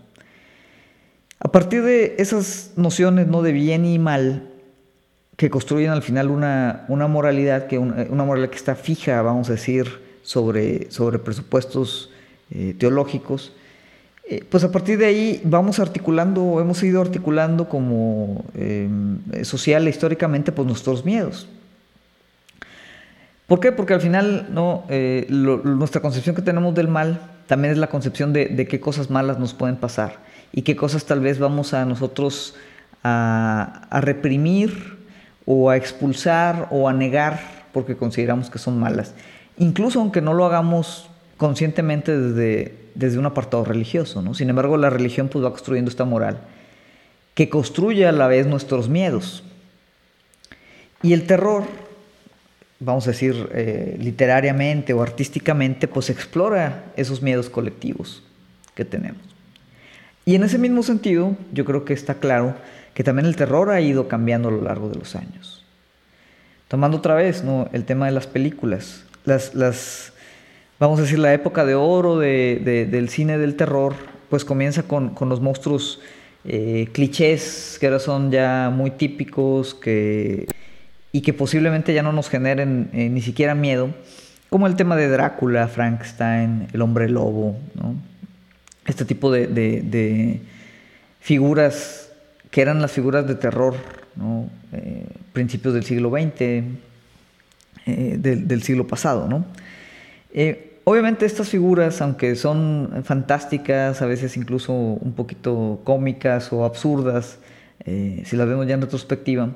A 1.40 1.52
partir 1.52 1.84
de 1.84 2.16
esas 2.20 2.72
nociones 2.76 3.28
¿no? 3.28 3.42
de 3.42 3.52
bien 3.52 3.84
y 3.84 4.00
mal, 4.00 4.48
que 5.38 5.50
construyen 5.50 5.90
al 5.90 6.04
final 6.04 6.30
una, 6.30 6.86
una 6.88 7.08
moralidad, 7.08 7.66
que 7.66 7.80
una, 7.80 8.06
moralidad 8.24 8.52
que 8.52 8.58
está 8.58 8.76
fija, 8.76 9.22
vamos 9.24 9.50
a 9.50 9.54
decir, 9.54 10.00
sobre, 10.22 10.92
sobre 10.92 11.18
presupuestos 11.18 12.11
eh, 12.54 12.76
teológicos, 12.78 13.54
eh, 14.28 14.44
pues 14.50 14.64
a 14.66 14.72
partir 14.72 14.98
de 14.98 15.06
ahí 15.06 15.42
vamos 15.46 15.80
articulando, 15.80 16.60
hemos 16.60 16.84
ido 16.84 17.02
articulando 17.02 17.70
como 17.70 18.44
eh, 18.56 18.90
social 19.44 19.88
e 19.88 19.90
históricamente 19.90 20.52
pues 20.52 20.68
nuestros 20.68 21.06
miedos. 21.06 21.48
¿Por 23.48 23.60
qué? 23.60 23.72
Porque 23.72 23.94
al 23.94 24.02
final 24.02 24.48
¿no? 24.52 24.86
Nuestra 25.64 26.02
concepción 26.02 26.36
que 26.36 26.42
tenemos 26.42 26.74
del 26.74 26.88
mal 26.88 27.20
también 27.48 27.74
es 27.74 27.78
la 27.78 27.88
concepción 27.88 28.32
de, 28.32 28.68
qué 28.70 28.80
cosas 28.80 29.10
malas 29.10 29.40
nos 29.40 29.54
pueden 29.54 29.76
pasar 29.76 30.20
y 30.54 30.62
qué 30.62 30.76
cosas 30.76 31.06
tal 31.06 31.20
vez 31.20 31.40
vamos 31.40 31.74
a 31.74 31.86
nosotros 31.86 32.56
a 33.04 34.00
reprimir 34.02 34.98
o 35.46 35.70
a 35.70 35.76
expulsar 35.76 36.68
o 36.72 36.88
a 36.88 36.94
negar 36.94 37.42
porque 37.74 37.98
consideramos 37.98 38.50
que 38.50 38.60
son 38.60 38.80
malas. 38.80 39.14
Incluso 39.58 40.00
aunque 40.00 40.22
no 40.22 40.34
lo 40.34 40.46
hagamos 40.46 41.11
conscientemente 41.42 42.16
desde, 42.16 42.76
desde 42.94 43.18
un 43.18 43.26
apartado 43.26 43.66
religioso. 43.66 44.22
¿no? 44.22 44.36
Sin 44.36 44.52
embargo, 44.52 44.78
la 44.78 44.92
religión 44.92 45.28
pues, 45.28 45.44
va 45.44 45.50
construyendo 45.50 45.90
esta 45.90 46.06
moral 46.06 46.38
que 47.34 47.50
construye 47.50 48.06
a 48.06 48.12
la 48.12 48.28
vez 48.28 48.46
nuestros 48.46 48.90
miedos. 48.90 49.44
Y 51.02 51.14
el 51.14 51.26
terror, 51.26 51.64
vamos 52.80 53.08
a 53.08 53.10
decir 53.10 53.50
eh, 53.54 53.98
literariamente 54.00 54.94
o 54.94 55.02
artísticamente, 55.02 55.88
pues 55.88 56.12
explora 56.12 56.84
esos 56.96 57.24
miedos 57.24 57.50
colectivos 57.50 58.22
que 58.76 58.86
tenemos. 58.86 59.24
Y 60.26 60.36
en 60.36 60.44
ese 60.44 60.60
mismo 60.60 60.84
sentido, 60.84 61.36
yo 61.52 61.66
creo 61.66 61.86
que 61.86 61.94
está 61.94 62.20
claro 62.20 62.54
que 62.94 63.04
también 63.04 63.26
el 63.26 63.36
terror 63.36 63.72
ha 63.72 63.82
ido 63.82 64.08
cambiando 64.08 64.50
a 64.50 64.52
lo 64.52 64.62
largo 64.62 64.90
de 64.90 65.00
los 65.00 65.16
años. 65.16 65.66
Tomando 66.68 66.98
otra 66.98 67.16
vez 67.16 67.44
¿no? 67.44 67.68
el 67.74 67.84
tema 67.84 68.06
de 68.06 68.12
las 68.12 68.28
películas. 68.28 69.06
Las, 69.26 69.56
las, 69.56 70.11
vamos 70.82 70.98
a 70.98 71.04
decir, 71.04 71.20
la 71.20 71.32
época 71.32 71.64
de 71.64 71.76
oro 71.76 72.18
de, 72.18 72.88
del 72.90 73.10
cine 73.10 73.38
del 73.38 73.56
terror, 73.56 73.94
pues 74.30 74.44
comienza 74.44 74.84
con, 74.84 75.12
con 75.12 75.30
los 75.30 75.40
monstruos 75.40 76.02
eh, 76.44 76.88
clichés 76.92 77.78
que 77.80 77.86
ahora 77.86 78.00
son 78.00 78.32
ya 78.32 78.72
muy 78.76 78.90
típicos 78.90 79.76
que, 79.76 80.48
y 81.12 81.22
que 81.22 81.34
posiblemente 81.34 81.94
ya 81.94 82.02
no 82.02 82.12
nos 82.14 82.30
generen 82.30 82.90
eh, 82.94 83.10
ni 83.10 83.22
siquiera 83.22 83.54
miedo, 83.54 83.94
como 84.50 84.66
el 84.66 84.76
tema 84.76 84.96
de 84.96 85.08
Drácula, 85.08 85.68
Frankenstein, 85.68 86.68
el 86.74 86.82
hombre 86.82 87.08
lobo, 87.10 87.60
¿no? 87.76 87.96
este 88.88 89.06
tipo 89.06 89.32
de, 89.32 89.46
de, 89.48 90.42
figuras 91.20 92.12
que 92.50 92.62
eran 92.62 92.82
las 92.82 92.92
figuras 92.92 93.28
de 93.28 93.36
terror, 93.36 93.76
¿no? 94.16 94.50
eh, 94.74 95.06
principios 95.32 95.76
del 95.76 95.84
siglo 95.84 96.10
XX, 96.10 96.64
del, 97.86 98.64
siglo 98.64 98.88
pasado. 98.88 99.28
¿no? 99.28 99.46
Obviamente 100.84 101.26
estas 101.26 101.50
figuras, 101.50 102.02
aunque 102.02 102.36
son 102.36 103.02
fantásticas, 103.04 104.02
a 104.02 104.06
veces 104.06 104.38
incluso 104.38 104.74
un 104.74 105.14
poquito 105.14 105.82
cómicas 105.84 106.52
o 106.52 106.66
absurdas, 106.66 107.40
eh, 107.86 108.24
si 108.26 108.36
las 108.36 108.48
vemos 108.48 108.68
ya 108.68 108.76
en 108.76 108.82
retrospectiva, 108.82 109.50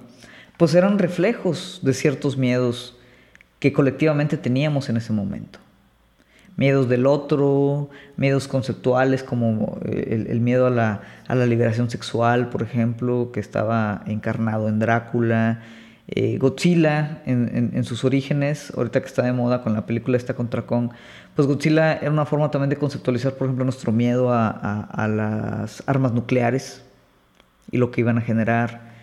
pues 0.58 0.74
eran 0.74 1.00
reflejos 1.00 1.80
de 1.84 1.94
ciertos 1.94 2.38
miedos 2.38 2.98
que 3.60 3.74
colectivamente 3.74 4.38
teníamos 4.38 4.90
en 4.90 4.98
ese 4.98 5.14
momento. 5.14 5.60
Miedos 6.58 6.88
del 6.88 7.06
otro, 7.06 7.90
miedos 8.16 8.48
conceptuales 8.48 9.24
como 9.24 9.78
el, 9.84 10.28
el 10.28 10.40
miedo 10.40 10.68
a 10.68 10.70
la, 10.70 11.02
a 11.28 11.36
la, 11.36 11.46
liberación 11.46 11.90
sexual, 11.90 12.50
por 12.50 12.62
ejemplo, 12.62 13.32
que 13.34 13.42
estaba 13.42 14.04
encarnado 14.06 14.70
en 14.70 14.80
Drácula, 14.80 15.62
eh, 16.08 16.38
Godzilla 16.38 17.22
en, 17.26 17.50
en, 17.54 17.72
en, 17.74 17.84
sus 17.84 18.04
orígenes, 18.04 18.72
ahorita 18.76 19.02
que 19.02 19.08
está 19.08 19.24
de 19.24 19.34
moda 19.34 19.64
con 19.64 19.74
la 19.74 19.86
película 19.86 20.18
esta 20.18 20.36
contra 20.36 20.64
Kong, 20.64 20.92
pues 21.36 21.48
Godzilla 21.48 21.94
era 21.94 22.12
una 22.12 22.26
forma 22.26 22.52
también 22.52 22.70
de 22.70 22.78
conceptualizar, 22.78 23.34
por 23.34 23.48
ejemplo, 23.48 23.66
nuestro 23.66 23.92
miedo 23.92 24.32
a, 24.32 24.50
a, 24.50 24.82
a 24.82 25.08
las 25.08 25.84
armas 25.88 26.14
nucleares 26.14 26.84
y 27.72 27.78
lo 27.78 27.92
que 27.92 28.02
iban 28.02 28.18
a 28.18 28.22
generar. 28.22 28.94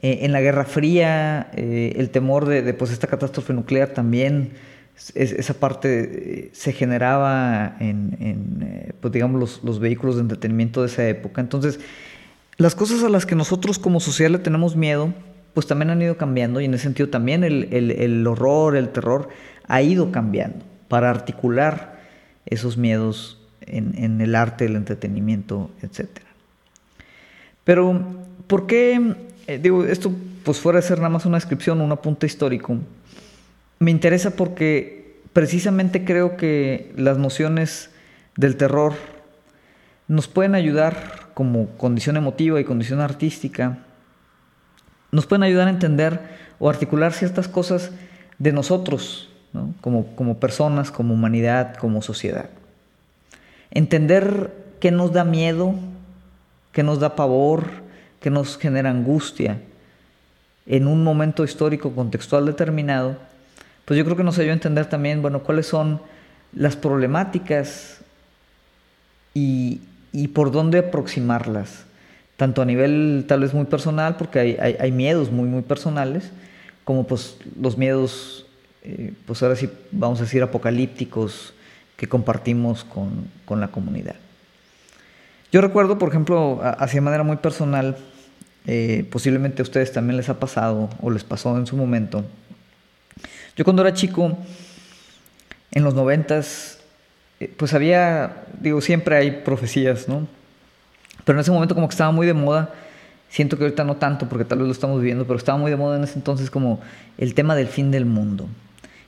Eh, 0.00 0.20
en 0.22 0.32
la 0.32 0.40
Guerra 0.40 0.64
Fría, 0.64 1.50
eh, 1.54 1.94
el 1.96 2.10
temor 2.10 2.46
de, 2.46 2.62
de, 2.62 2.72
pues, 2.72 2.92
esta 2.92 3.08
catástrofe 3.08 3.52
nuclear 3.52 3.88
también, 3.88 4.52
es, 5.14 5.32
esa 5.32 5.54
parte 5.54 6.46
eh, 6.46 6.50
se 6.52 6.72
generaba 6.72 7.76
en, 7.80 8.16
en 8.20 8.94
pues, 9.00 9.12
digamos, 9.12 9.40
los, 9.40 9.64
los 9.64 9.80
vehículos 9.80 10.16
de 10.16 10.22
entretenimiento 10.22 10.82
de 10.82 10.88
esa 10.88 11.06
época. 11.08 11.40
Entonces, 11.40 11.80
las 12.56 12.74
cosas 12.74 13.02
a 13.02 13.08
las 13.08 13.26
que 13.26 13.34
nosotros 13.34 13.78
como 13.78 14.00
sociedad 14.00 14.30
le 14.30 14.38
tenemos 14.38 14.76
miedo, 14.76 15.12
pues 15.58 15.66
también 15.66 15.90
han 15.90 16.00
ido 16.00 16.16
cambiando 16.16 16.60
y 16.60 16.66
en 16.66 16.74
ese 16.74 16.84
sentido 16.84 17.08
también 17.08 17.42
el, 17.42 17.66
el, 17.72 17.90
el 17.90 18.24
horror, 18.28 18.76
el 18.76 18.90
terror 18.90 19.28
ha 19.66 19.82
ido 19.82 20.12
cambiando 20.12 20.64
para 20.86 21.10
articular 21.10 21.98
esos 22.46 22.76
miedos 22.76 23.44
en, 23.62 23.92
en, 23.98 24.20
el 24.20 24.36
arte, 24.36 24.66
el 24.66 24.76
entretenimiento, 24.76 25.72
etc. 25.82 26.20
Pero, 27.64 28.00
¿por 28.46 28.68
qué? 28.68 29.16
Eh, 29.48 29.58
digo, 29.60 29.82
esto 29.82 30.12
pues 30.44 30.60
fuera 30.60 30.78
de 30.78 30.86
ser 30.86 30.98
nada 30.98 31.08
más 31.08 31.26
una 31.26 31.38
descripción, 31.38 31.80
un 31.80 31.90
apunte 31.90 32.24
histórico. 32.26 32.76
Me 33.80 33.90
interesa 33.90 34.36
porque 34.36 35.18
precisamente 35.32 36.04
creo 36.04 36.36
que 36.36 36.92
las 36.96 37.18
nociones 37.18 37.90
del 38.36 38.56
terror 38.56 38.92
nos 40.06 40.28
pueden 40.28 40.54
ayudar 40.54 41.30
como 41.34 41.66
condición 41.70 42.16
emotiva 42.16 42.60
y 42.60 42.64
condición 42.64 43.00
artística 43.00 43.78
nos 45.10 45.26
pueden 45.26 45.42
ayudar 45.42 45.68
a 45.68 45.70
entender 45.70 46.20
o 46.58 46.68
articular 46.68 47.12
ciertas 47.12 47.48
cosas 47.48 47.90
de 48.38 48.52
nosotros, 48.52 49.30
¿no? 49.52 49.74
como, 49.80 50.14
como 50.14 50.38
personas, 50.38 50.90
como 50.90 51.14
humanidad, 51.14 51.76
como 51.76 52.02
sociedad. 52.02 52.50
Entender 53.70 54.52
qué 54.80 54.90
nos 54.90 55.12
da 55.12 55.24
miedo, 55.24 55.74
qué 56.72 56.82
nos 56.82 57.00
da 57.00 57.16
pavor, 57.16 57.64
qué 58.20 58.30
nos 58.30 58.58
genera 58.58 58.90
angustia 58.90 59.58
en 60.66 60.86
un 60.86 61.02
momento 61.02 61.44
histórico 61.44 61.92
contextual 61.94 62.44
determinado, 62.44 63.16
pues 63.86 63.96
yo 63.96 64.04
creo 64.04 64.18
que 64.18 64.24
nos 64.24 64.38
ayuda 64.38 64.52
a 64.52 64.54
entender 64.54 64.86
también, 64.86 65.22
bueno, 65.22 65.42
cuáles 65.42 65.66
son 65.66 66.02
las 66.52 66.76
problemáticas 66.76 68.00
y, 69.32 69.80
y 70.12 70.28
por 70.28 70.52
dónde 70.52 70.80
aproximarlas 70.80 71.87
tanto 72.38 72.62
a 72.62 72.64
nivel 72.64 73.24
tal 73.26 73.40
vez 73.40 73.52
muy 73.52 73.64
personal, 73.64 74.16
porque 74.16 74.38
hay, 74.38 74.56
hay, 74.60 74.76
hay 74.78 74.92
miedos 74.92 75.32
muy, 75.32 75.48
muy 75.48 75.62
personales, 75.62 76.30
como 76.84 77.04
pues 77.04 77.36
los 77.60 77.76
miedos, 77.76 78.46
eh, 78.84 79.12
pues 79.26 79.42
ahora 79.42 79.56
sí 79.56 79.68
vamos 79.90 80.20
a 80.20 80.22
decir 80.22 80.40
apocalípticos 80.44 81.52
que 81.96 82.08
compartimos 82.08 82.84
con, 82.84 83.28
con, 83.44 83.60
la 83.60 83.68
comunidad. 83.68 84.14
Yo 85.50 85.60
recuerdo, 85.60 85.98
por 85.98 86.10
ejemplo, 86.10 86.60
hacia 86.62 87.00
manera 87.00 87.24
muy 87.24 87.38
personal, 87.38 87.96
eh, 88.68 89.04
posiblemente 89.10 89.60
a 89.60 89.64
ustedes 89.64 89.92
también 89.92 90.16
les 90.16 90.28
ha 90.28 90.38
pasado 90.38 90.90
o 91.02 91.10
les 91.10 91.24
pasó 91.24 91.58
en 91.58 91.66
su 91.66 91.76
momento. 91.76 92.24
Yo 93.56 93.64
cuando 93.64 93.82
era 93.82 93.92
chico, 93.92 94.38
en 95.72 95.82
los 95.82 95.92
noventas, 95.92 96.78
eh, 97.40 97.52
pues 97.56 97.74
había, 97.74 98.44
digo, 98.60 98.80
siempre 98.80 99.16
hay 99.16 99.30
profecías, 99.42 100.06
¿no? 100.06 100.37
Pero 101.28 101.36
en 101.36 101.42
ese 101.42 101.50
momento 101.50 101.74
como 101.74 101.86
que 101.88 101.92
estaba 101.92 102.10
muy 102.10 102.26
de 102.26 102.32
moda, 102.32 102.70
siento 103.28 103.58
que 103.58 103.64
ahorita 103.64 103.84
no 103.84 103.96
tanto 103.96 104.30
porque 104.30 104.46
tal 104.46 104.60
vez 104.60 104.66
lo 104.66 104.72
estamos 104.72 104.98
viviendo, 104.98 105.26
pero 105.26 105.36
estaba 105.36 105.58
muy 105.58 105.70
de 105.70 105.76
moda 105.76 105.98
en 105.98 106.04
ese 106.04 106.14
entonces 106.14 106.50
como 106.50 106.80
el 107.18 107.34
tema 107.34 107.54
del 107.54 107.66
fin 107.66 107.90
del 107.90 108.06
mundo. 108.06 108.48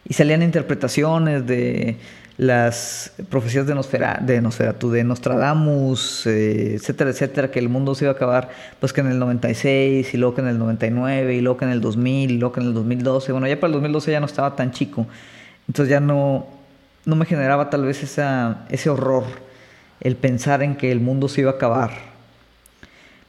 Y 0.06 0.12
salían 0.12 0.42
interpretaciones 0.42 1.46
de 1.46 1.96
las 2.36 3.14
profecías 3.30 3.66
de, 3.66 3.74
Nosfera, 3.74 4.20
de 4.20 4.42
Nosferatu, 4.42 4.90
de 4.90 5.02
Nostradamus, 5.02 6.26
eh, 6.26 6.74
etcétera, 6.74 7.08
etcétera, 7.08 7.50
que 7.50 7.58
el 7.58 7.70
mundo 7.70 7.94
se 7.94 8.04
iba 8.04 8.12
a 8.12 8.16
acabar, 8.16 8.50
pues 8.80 8.92
que 8.92 9.00
en 9.00 9.06
el 9.06 9.18
96, 9.18 10.12
y 10.12 10.16
luego 10.18 10.34
que 10.34 10.42
en 10.42 10.48
el 10.48 10.58
99, 10.58 11.34
y 11.36 11.40
luego 11.40 11.56
que 11.56 11.64
en 11.64 11.70
el 11.70 11.80
2000, 11.80 12.32
y 12.32 12.36
luego 12.36 12.54
en 12.58 12.66
el 12.66 12.74
2012. 12.74 13.32
Bueno, 13.32 13.46
ya 13.46 13.58
para 13.58 13.68
el 13.68 13.72
2012 13.72 14.12
ya 14.12 14.20
no 14.20 14.26
estaba 14.26 14.54
tan 14.56 14.72
chico, 14.72 15.06
entonces 15.66 15.90
ya 15.90 16.00
no, 16.00 16.46
no 17.06 17.16
me 17.16 17.24
generaba 17.24 17.70
tal 17.70 17.86
vez 17.86 18.02
esa, 18.02 18.66
ese 18.68 18.90
horror, 18.90 19.24
el 20.02 20.16
pensar 20.16 20.62
en 20.62 20.76
que 20.76 20.92
el 20.92 21.00
mundo 21.00 21.26
se 21.26 21.40
iba 21.40 21.52
a 21.52 21.54
acabar. 21.54 22.09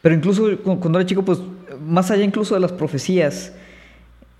Pero 0.02 0.16
incluso 0.16 0.58
cuando 0.64 1.00
era 1.00 1.06
chico, 1.06 1.24
pues 1.24 1.40
más 1.86 2.10
allá 2.12 2.24
incluso 2.24 2.56
de 2.56 2.62
las 2.62 2.72
profecías, 2.72 3.54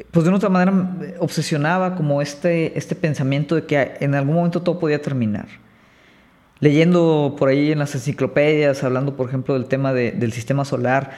pues 0.10 0.24
de 0.24 0.30
una 0.30 0.38
otra 0.38 0.50
manera 0.50 0.74
obsesionaba 1.20 1.96
como 1.96 2.22
este, 2.22 2.78
este 2.78 2.96
pensamiento 2.96 3.56
de 3.56 3.66
que 3.66 3.92
en 4.00 4.16
algún 4.16 4.36
momento 4.36 4.62
todo 4.62 4.80
podía 4.80 5.02
terminar. 5.02 5.48
Leyendo 6.60 7.36
por 7.38 7.50
ahí 7.50 7.72
en 7.72 7.80
las 7.80 7.94
enciclopedias, 7.96 8.84
hablando 8.84 9.16
por 9.16 9.28
ejemplo 9.28 9.54
del 9.54 9.66
tema 9.66 9.94
del 9.94 10.32
sistema 10.32 10.66
solar, 10.66 11.12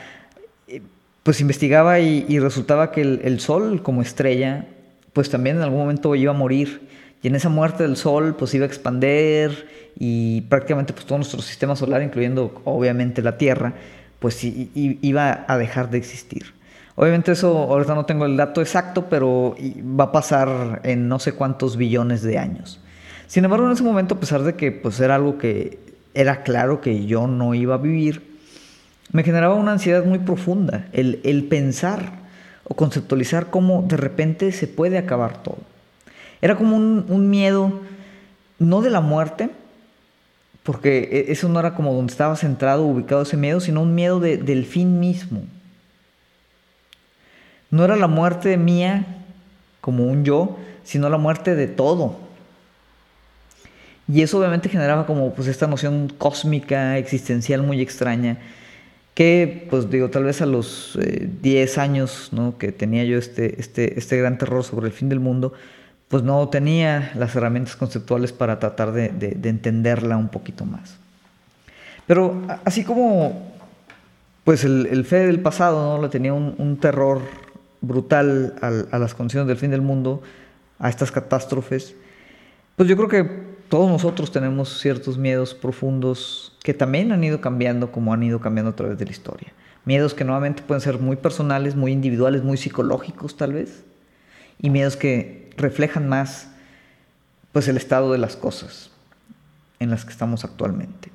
eh, 0.67 0.81
pues 1.21 1.41
investigaba 1.41 1.99
y, 1.99 2.39
resultaba 2.39 2.91
que 2.91 3.01
el, 3.01 3.21
el, 3.23 3.39
Sol 3.39 3.81
como 3.81 4.01
estrella, 4.01 4.67
pues 5.13 5.29
también 5.29 5.57
en 5.57 5.63
algún 5.63 5.79
momento 5.79 6.15
iba 6.15 6.31
a 6.31 6.35
morir. 6.35 6.87
Y 7.21 7.27
en 7.27 7.35
esa 7.35 7.49
muerte 7.49 7.83
del 7.83 7.95
Sol, 7.95 8.35
pues 8.35 8.53
iba 8.53 8.65
a 8.65 8.67
expander 8.67 9.67
y 9.97 10.41
prácticamente 10.41 10.93
pues 10.93 11.05
todo 11.05 11.17
nuestro 11.17 11.41
sistema 11.41 11.75
solar, 11.75 12.01
incluyendo 12.01 12.61
obviamente 12.65 13.21
la 13.21 13.37
Tierra, 13.37 13.73
pues 14.23 14.39
iba 14.41 15.43
a 15.49 15.57
dejar 15.57 15.89
de 15.89 15.97
existir. 15.97 16.53
Obviamente 16.95 17.33
eso 17.33 17.57
ahorita 17.57 17.93
no 17.93 18.05
tengo 18.05 18.25
el 18.25 18.37
dato 18.37 18.61
exacto, 18.61 19.07
pero 19.09 19.57
va 19.99 20.05
a 20.05 20.11
pasar 20.13 20.79
en 20.85 21.09
no 21.09 21.19
sé 21.19 21.33
cuántos 21.33 21.75
billones 21.75 22.21
de 22.21 22.37
años. 22.37 22.79
Sin 23.27 23.43
embargo, 23.43 23.65
en 23.65 23.73
ese 23.73 23.83
momento, 23.83 24.15
a 24.15 24.21
pesar 24.21 24.43
de 24.43 24.55
que 24.55 24.71
pues, 24.71 24.97
era 25.01 25.15
algo 25.15 25.37
que 25.37 25.77
era 26.13 26.43
claro 26.43 26.79
que 26.79 27.05
yo 27.05 27.27
no 27.27 27.53
iba 27.53 27.75
a 27.75 27.79
vivir, 27.79 28.39
me 29.11 29.23
generaba 29.23 29.55
una 29.55 29.73
ansiedad 29.73 30.05
muy 30.05 30.19
profunda 30.19 30.87
el, 30.93 31.47
pensar 31.49 32.13
o 32.63 32.75
conceptualizar 32.75 33.49
cómo 33.49 33.83
de 33.85 33.97
repente 33.97 34.53
se 34.53 34.67
puede 34.67 34.97
acabar 34.97 35.43
todo. 35.43 35.57
Era 36.41 36.55
como 36.55 36.77
un, 36.77 37.29
miedo, 37.29 37.81
no 38.57 38.79
de 38.79 38.89
la 38.89 39.01
muerte, 39.01 39.49
porque 40.63 41.09
e, 41.11 41.31
eso 41.31 41.49
no 41.49 41.59
era 41.59 41.75
como 41.75 41.93
donde 41.93 42.11
estaba 42.11 42.35
centrado, 42.35 42.85
ubicado 42.85 43.21
ese 43.21 43.37
miedo, 43.37 43.59
sino 43.59 43.81
un 43.81 43.93
miedo 43.93 44.19
del 44.19 44.65
fin 44.65 44.99
mismo. 44.99 45.43
No 47.69 47.83
era 47.83 47.95
la 47.95 48.07
muerte 48.07 48.55
mía 48.57 49.05
como 49.81 50.05
un 50.05 50.23
yo, 50.23 50.57
sino 50.83 51.09
la 51.09 51.17
muerte 51.17 51.55
de 51.55 51.67
todo. 51.67 52.17
Y 54.07 54.21
eso 54.21 54.37
obviamente 54.37 54.69
generaba 54.69 55.05
como 55.05 55.33
pues 55.33 55.47
esta 55.47 55.67
noción 55.67 56.13
cósmica, 56.17 56.97
existencial 56.97 57.63
muy 57.63 57.81
extraña, 57.81 58.37
que 59.13 59.67
pues 59.69 59.89
digo, 59.89 60.09
tal 60.09 60.25
vez 60.25 60.41
a 60.41 60.45
los 60.45 60.97
10 61.41 61.77
eh, 61.77 61.81
años 61.81 62.29
¿no? 62.31 62.57
que 62.57 62.71
tenía 62.71 63.03
yo 63.05 63.17
este, 63.17 63.59
este, 63.59 63.97
este 63.97 64.17
gran 64.17 64.37
terror 64.37 64.63
sobre 64.63 64.87
el 64.87 64.93
fin 64.93 65.09
del 65.09 65.19
mundo, 65.19 65.53
pues 66.07 66.23
no 66.23 66.47
tenía 66.49 67.11
las 67.15 67.35
herramientas 67.35 67.75
conceptuales 67.75 68.31
para 68.31 68.59
tratar 68.59 68.91
de, 68.91 69.37
entenderla 69.43 70.17
un 70.17 70.29
poquito 70.29 70.65
más. 70.65 70.97
Pero 72.05 72.41
así 72.65 72.83
como 72.83 73.53
pues 74.43 74.63
el, 74.63 75.05
fe 75.05 75.27
del 75.27 75.39
pasado 75.39 75.97
¿no? 75.97 76.03
le 76.03 76.09
tenía 76.09 76.33
un, 76.33 76.77
terror 76.77 77.21
brutal 77.81 78.55
a 78.61 78.99
las 78.99 79.13
condiciones 79.13 79.47
del 79.47 79.57
fin 79.57 79.71
del 79.71 79.81
mundo, 79.81 80.21
a 80.79 80.89
estas 80.89 81.11
catástrofes, 81.11 81.95
pues 82.75 82.89
yo 82.89 82.97
creo 82.97 83.07
que 83.07 83.53
todos 83.69 83.89
nosotros 83.89 84.31
tenemos 84.31 84.79
ciertos 84.79 85.17
miedos 85.17 85.53
profundos 85.53 86.57
que 86.63 86.73
también 86.73 87.11
han 87.11 87.23
ido 87.23 87.41
cambiando 87.41 87.91
como 87.91 88.13
han 88.13 88.21
ido 88.21 88.39
cambiando 88.39 88.71
a 88.71 88.75
través 88.75 88.97
de 88.97 89.05
la 89.05 89.11
historia. 89.11 89.53
Miedos 89.85 90.13
que 90.13 90.23
nuevamente 90.23 90.61
pueden 90.61 90.81
ser 90.81 90.99
muy 90.99 91.15
personales, 91.15 91.75
muy 91.75 91.91
individuales, 91.91 92.43
muy 92.43 92.57
psicológicos 92.57 93.35
tal 93.35 93.53
vez, 93.53 93.83
y 94.59 94.69
miedos 94.69 94.95
que 94.95 95.42
reflejan 95.57 96.07
más 96.07 96.47
pues 97.51 97.67
el 97.67 97.77
estado 97.77 98.11
de 98.11 98.17
las 98.17 98.35
cosas 98.35 98.89
en 99.79 99.89
las 99.89 100.05
que 100.05 100.11
estamos 100.11 100.43
actualmente. 100.43 101.11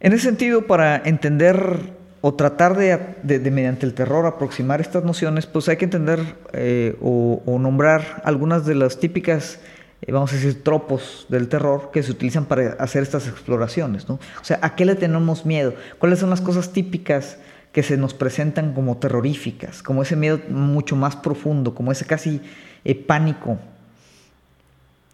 En 0.00 0.12
ese 0.12 0.24
sentido, 0.24 0.66
para 0.66 0.96
entender 0.96 1.92
o 2.20 2.34
tratar 2.34 2.76
de, 2.76 3.50
mediante 3.50 3.86
el 3.86 3.94
terror 3.94 4.26
aproximar 4.26 4.80
estas 4.80 5.04
nociones, 5.04 5.46
pues 5.46 5.68
hay 5.68 5.76
que 5.76 5.84
entender 5.84 6.20
eh, 6.52 6.96
o, 7.00 7.58
nombrar 7.58 8.22
algunas 8.24 8.66
de 8.66 8.74
las 8.74 8.98
típicas, 8.98 9.58
eh, 10.02 10.12
vamos 10.12 10.32
a 10.32 10.36
decir, 10.36 10.62
tropos 10.62 11.26
del 11.28 11.48
terror 11.48 11.90
que 11.92 12.02
se 12.02 12.10
utilizan 12.10 12.46
para 12.46 12.72
hacer 12.74 13.02
estas 13.02 13.28
exploraciones. 13.28 14.08
¿no? 14.08 14.14
O 14.40 14.44
sea, 14.44 14.58
¿a 14.62 14.74
qué 14.74 14.84
le 14.84 14.96
tenemos 14.96 15.46
miedo? 15.46 15.74
¿Cuáles 15.98 16.18
son 16.18 16.30
las 16.30 16.40
cosas 16.40 16.72
típicas 16.72 17.38
que 17.76 17.82
se 17.82 17.98
nos 17.98 18.14
presentan 18.14 18.72
como 18.72 18.96
terroríficas, 18.96 19.82
como 19.82 20.00
ese 20.00 20.16
miedo 20.16 20.40
mucho 20.48 20.96
más 20.96 21.14
profundo, 21.14 21.74
como 21.74 21.92
ese 21.92 22.06
casi 22.06 22.40
eh, 22.86 22.94
pánico 22.94 23.58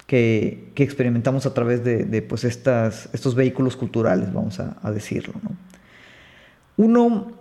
que, 0.07 0.71
experimentamos 0.77 1.45
a 1.45 1.53
través 1.53 1.83
de, 1.83 2.21
pues 2.21 2.45
estas, 2.45 3.09
estos 3.11 3.35
vehículos 3.35 3.75
culturales, 3.75 4.31
vamos 4.31 4.61
a, 4.61 4.91
decirlo. 4.93 5.33
Uno 6.77 7.33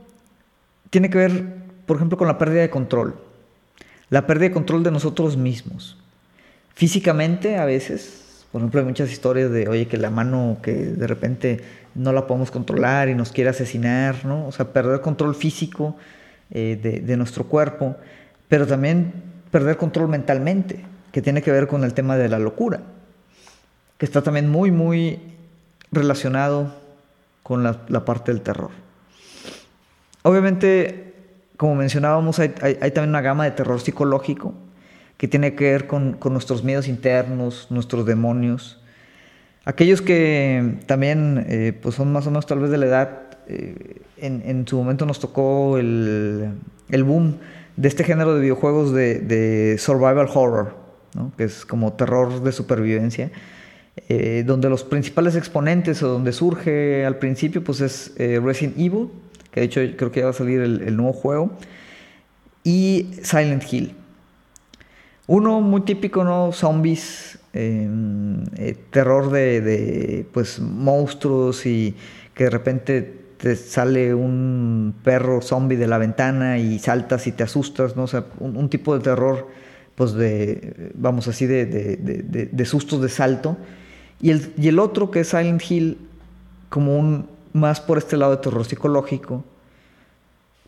tiene 0.91 1.09
que 1.09 1.19
ver, 1.19 1.55
por 1.87 1.99
ejemplo, 1.99 2.19
con 2.19 2.27
la 2.27 2.37
pérdida 2.37 2.63
de 2.63 2.71
control, 2.71 3.15
la 4.11 4.27
pérdida 4.27 4.49
de 4.49 4.55
control 4.55 4.83
de 4.83 4.91
nosotros 4.91 5.37
mismos. 5.37 5.99
Físicamente, 6.75 7.59
a 7.59 7.65
veces, 7.65 8.22
por 8.53 8.61
ejemplo, 8.61 8.81
hay 8.81 8.87
muchas 8.87 9.11
historias 9.11 9.51
de, 9.51 9.67
oye, 9.67 9.89
que 9.89 9.97
la 9.97 10.11
mano 10.11 10.59
que 10.63 10.75
de 10.75 11.07
repente 11.07 11.65
no 11.95 12.13
la 12.13 12.27
podemos 12.27 12.51
controlar 12.51 13.09
y 13.09 13.15
nos 13.15 13.33
quiere 13.33 13.49
asesinar, 13.49 14.27
¿no? 14.27 14.47
O 14.47 14.53
sea, 14.53 14.75
perder 14.75 15.01
control 15.01 15.35
físico 15.35 15.97
eh, 16.51 17.03
de, 17.03 17.17
nuestro 17.17 17.45
cuerpo, 17.45 17.97
pero 18.49 18.67
también 18.67 19.15
perder 19.51 19.79
control 19.79 20.09
mentalmente, 20.09 20.85
que 21.13 21.23
tiene 21.23 21.41
que 21.41 21.51
ver 21.51 21.67
con 21.67 21.83
el 21.83 21.95
tema 21.95 22.19
de 22.19 22.29
la 22.29 22.39
locura, 22.39 22.81
que 23.97 24.05
está 24.05 24.23
también 24.23 24.51
muy, 24.51 24.71
muy 24.71 25.19
relacionado 25.91 26.75
con 27.43 27.63
la, 27.63 28.05
parte 28.05 28.33
del 28.33 28.43
terror. 28.43 28.71
Obviamente, 30.25 31.15
como 31.57 31.75
mencionábamos, 31.75 32.39
hay, 32.39 32.51
también 32.51 33.09
una 33.09 33.23
gama 33.23 33.45
de 33.45 33.53
terror 33.53 33.81
psicológico 33.81 34.53
que 35.23 35.29
tiene 35.29 35.55
que 35.55 35.71
ver 35.71 35.87
con, 35.87 36.15
con 36.15 36.33
nuestros 36.35 36.63
miedos 36.65 36.87
internos, 36.89 37.69
nuestros 37.71 38.05
demonios, 38.05 38.83
Aquellos 39.65 40.03
que 40.03 40.79
también 40.87 41.47
eh, 41.49 41.73
pues 41.81 41.95
son 41.95 42.13
más 42.13 42.27
o 42.27 42.31
menos 42.31 42.47
tal 42.47 42.59
vez 42.59 42.71
de 42.71 42.79
la 42.79 42.87
edad, 42.87 43.21
eh, 43.47 44.03
en, 44.17 44.67
su 44.67 44.77
momento 44.77 45.07
nos 45.07 45.21
tocó 45.21 45.79
el, 45.79 46.53
boom 46.91 47.37
de 47.77 47.89
este 47.89 48.03
género 48.03 48.35
de 48.35 48.41
videojuegos 48.41 48.93
de, 48.93 49.77
survival 49.79 50.29
horror, 50.35 50.75
que 51.37 51.45
es 51.45 51.65
como 51.65 51.93
terror 51.93 52.43
de 52.43 52.51
supervivencia, 52.51 53.31
eh, 54.09 54.43
donde 54.45 54.69
los 54.69 54.83
principales 54.83 55.37
exponentes 55.37 56.03
o 56.03 56.09
donde 56.09 56.33
surge 56.33 57.07
al 57.07 57.19
principio 57.19 57.63
pues 57.63 57.81
es 57.81 58.15
Resident 58.17 58.77
Evil, 58.79 59.11
que 59.53 59.61
de 59.61 59.67
hecho 59.67 59.81
creo 59.97 60.11
que 60.11 60.21
ya 60.21 60.27
va 60.27 60.31
a 60.31 60.35
salir 60.35 60.61
el 60.61 60.97
nuevo 60.97 61.13
juego, 61.13 61.53
y 62.65 63.11
Silent 63.23 63.73
Hill. 63.73 64.02
Uno 65.27 65.61
muy 65.61 65.83
típico, 65.83 66.25
¿no? 66.25 66.53
Zombies 66.53 67.39
Em, 67.55 68.45
eh, 68.57 68.75
terror 68.89 69.31
de, 69.31 70.27
pues 70.33 70.59
monstruos 70.59 71.67
y 71.67 71.95
que 72.35 72.45
de 72.45 72.51
repente 72.51 73.03
te 73.37 73.57
sale 73.57 74.15
un 74.15 74.95
perro 75.05 75.43
zombie 75.43 75.77
de 75.77 75.87
la 75.87 75.99
ventana 75.99 76.59
y 76.59 76.79
saltas 76.79 77.27
y 77.27 77.33
te 77.33 77.43
asustas, 77.43 77.95
¿no? 77.95 78.05
O 78.05 78.07
sea, 78.07 78.25
un, 78.39 78.71
tipo 78.71 78.97
de 78.97 79.05
terror, 79.05 79.49
pues 79.97 80.15
de, 80.15 80.93
vamos 80.95 81.29
así, 81.29 81.45
de, 81.45 81.67
de, 81.67 82.65
sustos 82.65 83.03
de 83.03 83.11
salto. 83.11 83.59
Y 84.23 84.31
el, 84.31 84.55
y 84.57 84.69
el 84.69 84.79
otro 84.79 85.11
que 85.11 85.21
es 85.21 85.29
Silent 85.29 85.63
Hill, 85.69 85.99
como 86.71 86.97
un 86.99 87.29
más 87.53 87.83
por 87.83 87.99
este 87.99 88.17
lado 88.17 88.35
de 88.37 88.39
terror 88.39 88.65
psicológico, 88.65 89.45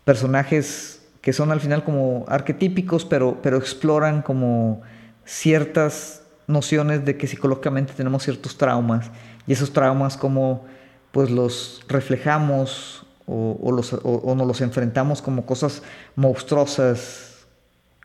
personajes 0.05 1.01
que 1.25 1.33
son 1.33 1.51
al 1.51 1.59
final 1.59 1.85
como 1.85 2.27
arquetípicos, 2.29 3.07
pero, 3.07 3.39
pero 3.41 3.57
exploran 3.57 4.21
como 4.21 4.83
ciertas 5.25 6.23
nociones 6.47 7.07
de 7.07 7.17
que 7.17 7.27
psicológicamente 7.27 7.95
tenemos 7.95 8.25
ciertos 8.25 8.59
traumas 8.59 9.11
y 9.47 9.55
esos 9.55 9.73
traumas 9.73 10.19
como 10.19 10.67
pues 11.13 11.31
los 11.31 11.83
reflejamos 11.89 13.07
o, 13.25 13.73
los, 13.73 13.95
o, 13.95 14.35
nos 14.37 14.47
los 14.47 14.61
enfrentamos 14.61 15.23
como 15.23 15.47
cosas 15.47 15.83
monstruosas, 16.15 17.47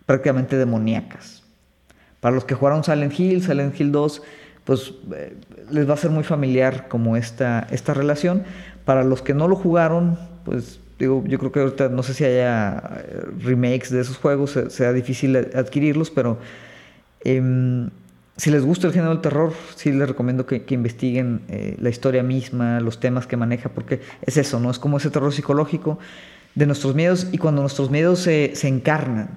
prácticamente 0.05 0.55
demoníacas. 0.55 1.43
Para 2.21 2.33
los 2.33 2.45
que 2.45 2.55
jugaron 2.55 2.85
Silent 2.85 3.19
Hill, 3.19 3.43
Silent 3.43 3.77
Hill 3.77 3.91
2, 3.91 4.21
pues 4.63 4.93
eh, 5.13 5.35
les 5.69 5.89
va 5.89 5.95
a 5.95 5.97
ser 5.97 6.11
muy 6.11 6.23
familiar 6.23 6.87
como 6.87 7.17
esta, 7.17 7.67
esta 7.69 7.93
relación. 7.93 8.43
Para 8.85 9.03
los 9.03 9.21
que 9.21 9.33
no 9.33 9.49
lo 9.49 9.57
jugaron, 9.57 10.17
pues 10.45 10.79
digo, 10.99 11.23
yo 11.25 11.39
creo 11.39 11.51
que 11.51 11.59
ahorita 11.61 11.89
no 11.89 12.03
sé 12.03 12.13
si 12.13 12.25
haya 12.25 12.83
eh, 12.97 13.21
remakes 13.39 13.89
de 13.89 14.01
esos 14.01 14.17
juegos, 14.17 14.59
sea 14.67 14.93
difícil 14.93 15.35
adquirirlos, 15.37 16.11
pero 16.11 16.37
em, 17.23 17.89
si 18.35 18.51
les 18.51 18.63
gusta 18.63 18.87
el 18.87 18.93
género 18.93 19.11
del 19.11 19.21
terror, 19.21 19.53
sí 19.75 19.91
les 19.91 20.07
recomiendo 20.07 20.45
que, 20.45 20.63
investiguen 20.69 21.41
eh, 21.47 21.75
la 21.79 21.89
historia 21.89 22.21
misma, 22.21 22.79
los 22.79 22.99
temas 22.99 23.27
que 23.27 23.37
maneja, 23.37 23.69
porque 23.69 24.01
es 24.21 24.37
eso, 24.37 24.59
¿no? 24.59 24.69
Es 24.69 24.79
como 24.79 24.97
ese 24.97 25.09
terror 25.09 25.33
psicológico 25.33 25.99
de 26.55 26.65
nuestros 26.65 26.95
miedos 26.95 27.27
y 27.31 27.37
cuando 27.37 27.61
nuestros 27.61 27.89
miedos 27.89 28.19
se, 28.19 28.53
encarnan, 28.67 29.29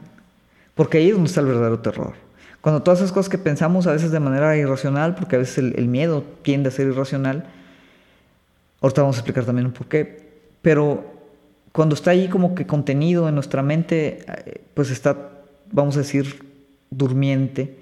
porque 0.74 0.98
ahí 0.98 1.08
es 1.08 1.14
donde 1.14 1.28
está 1.28 1.40
el 1.40 1.46
verdadero 1.46 1.78
terror. 1.78 2.14
Cuando 2.60 2.82
todas 2.82 3.00
esas 3.00 3.12
cosas 3.12 3.28
que 3.28 3.38
pensamos 3.38 3.86
a 3.88 3.92
veces 3.92 4.12
de 4.12 4.20
manera 4.20 4.56
irracional, 4.56 5.14
porque 5.14 5.36
a 5.36 5.38
veces 5.40 5.58
el, 5.58 5.88
miedo 5.88 6.24
tiende 6.42 6.68
a 6.68 6.72
ser 6.72 6.86
irracional, 6.86 7.44
ahorita 8.80 9.02
vamos 9.02 9.16
a 9.16 9.20
explicar 9.20 9.44
también 9.44 9.66
un 9.66 9.72
por 9.72 9.86
qué, 9.86 10.30
pero 10.62 11.11
cuando 11.72 11.94
está 11.94 12.10
ahí 12.10 12.28
como 12.28 12.54
que 12.54 12.66
contenido 12.66 13.28
en 13.28 13.34
nuestra 13.34 13.62
mente, 13.62 14.24
eh, 14.26 14.60
pues 14.74 14.90
está, 14.90 15.30
vamos 15.70 15.96
a 15.96 16.00
decir, 16.00 16.44
durmiente. 16.90 17.78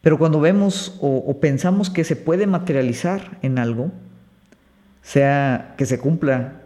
Pero 0.00 0.18
cuando 0.18 0.40
vemos 0.40 0.98
o, 1.00 1.38
pensamos 1.38 1.88
que 1.88 2.02
se 2.02 2.16
puede 2.16 2.46
materializar 2.46 3.38
en 3.42 3.58
algo, 3.58 3.92
sea 5.02 5.74
que 5.78 5.86
se 5.86 5.98
cumpla 5.98 6.62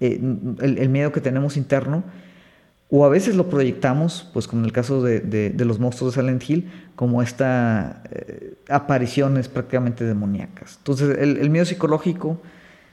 eh, 0.00 0.20
el, 0.60 0.88
miedo 0.90 1.12
que 1.12 1.22
tenemos 1.22 1.56
interno, 1.56 2.04
o 2.90 3.06
a 3.06 3.08
veces 3.08 3.36
lo 3.36 3.48
proyectamos, 3.48 4.28
pues 4.34 4.46
como 4.46 4.60
en 4.60 4.66
el 4.66 4.72
caso 4.72 5.02
de, 5.02 5.54
los 5.56 5.78
monstruos 5.78 6.14
de 6.14 6.20
Silent 6.20 6.50
Hill, 6.50 6.70
como 6.94 7.22
estas 7.22 7.96
eh, 8.10 8.54
apariciones 8.68 9.48
prácticamente 9.48 10.04
demoníacas. 10.04 10.76
Entonces 10.76 11.16
el, 11.18 11.48
miedo 11.48 11.64
psicológico 11.64 12.42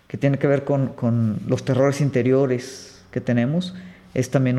que 0.10 0.17
tiene 0.17 0.39
que 0.39 0.48
ver 0.48 0.65
con, 0.65 1.39
los 1.48 1.63
terrores 1.63 2.02
interiores 2.02 3.00
que 3.12 3.22
tenemos 3.22 3.76
es 4.15 4.32
también 4.32 4.58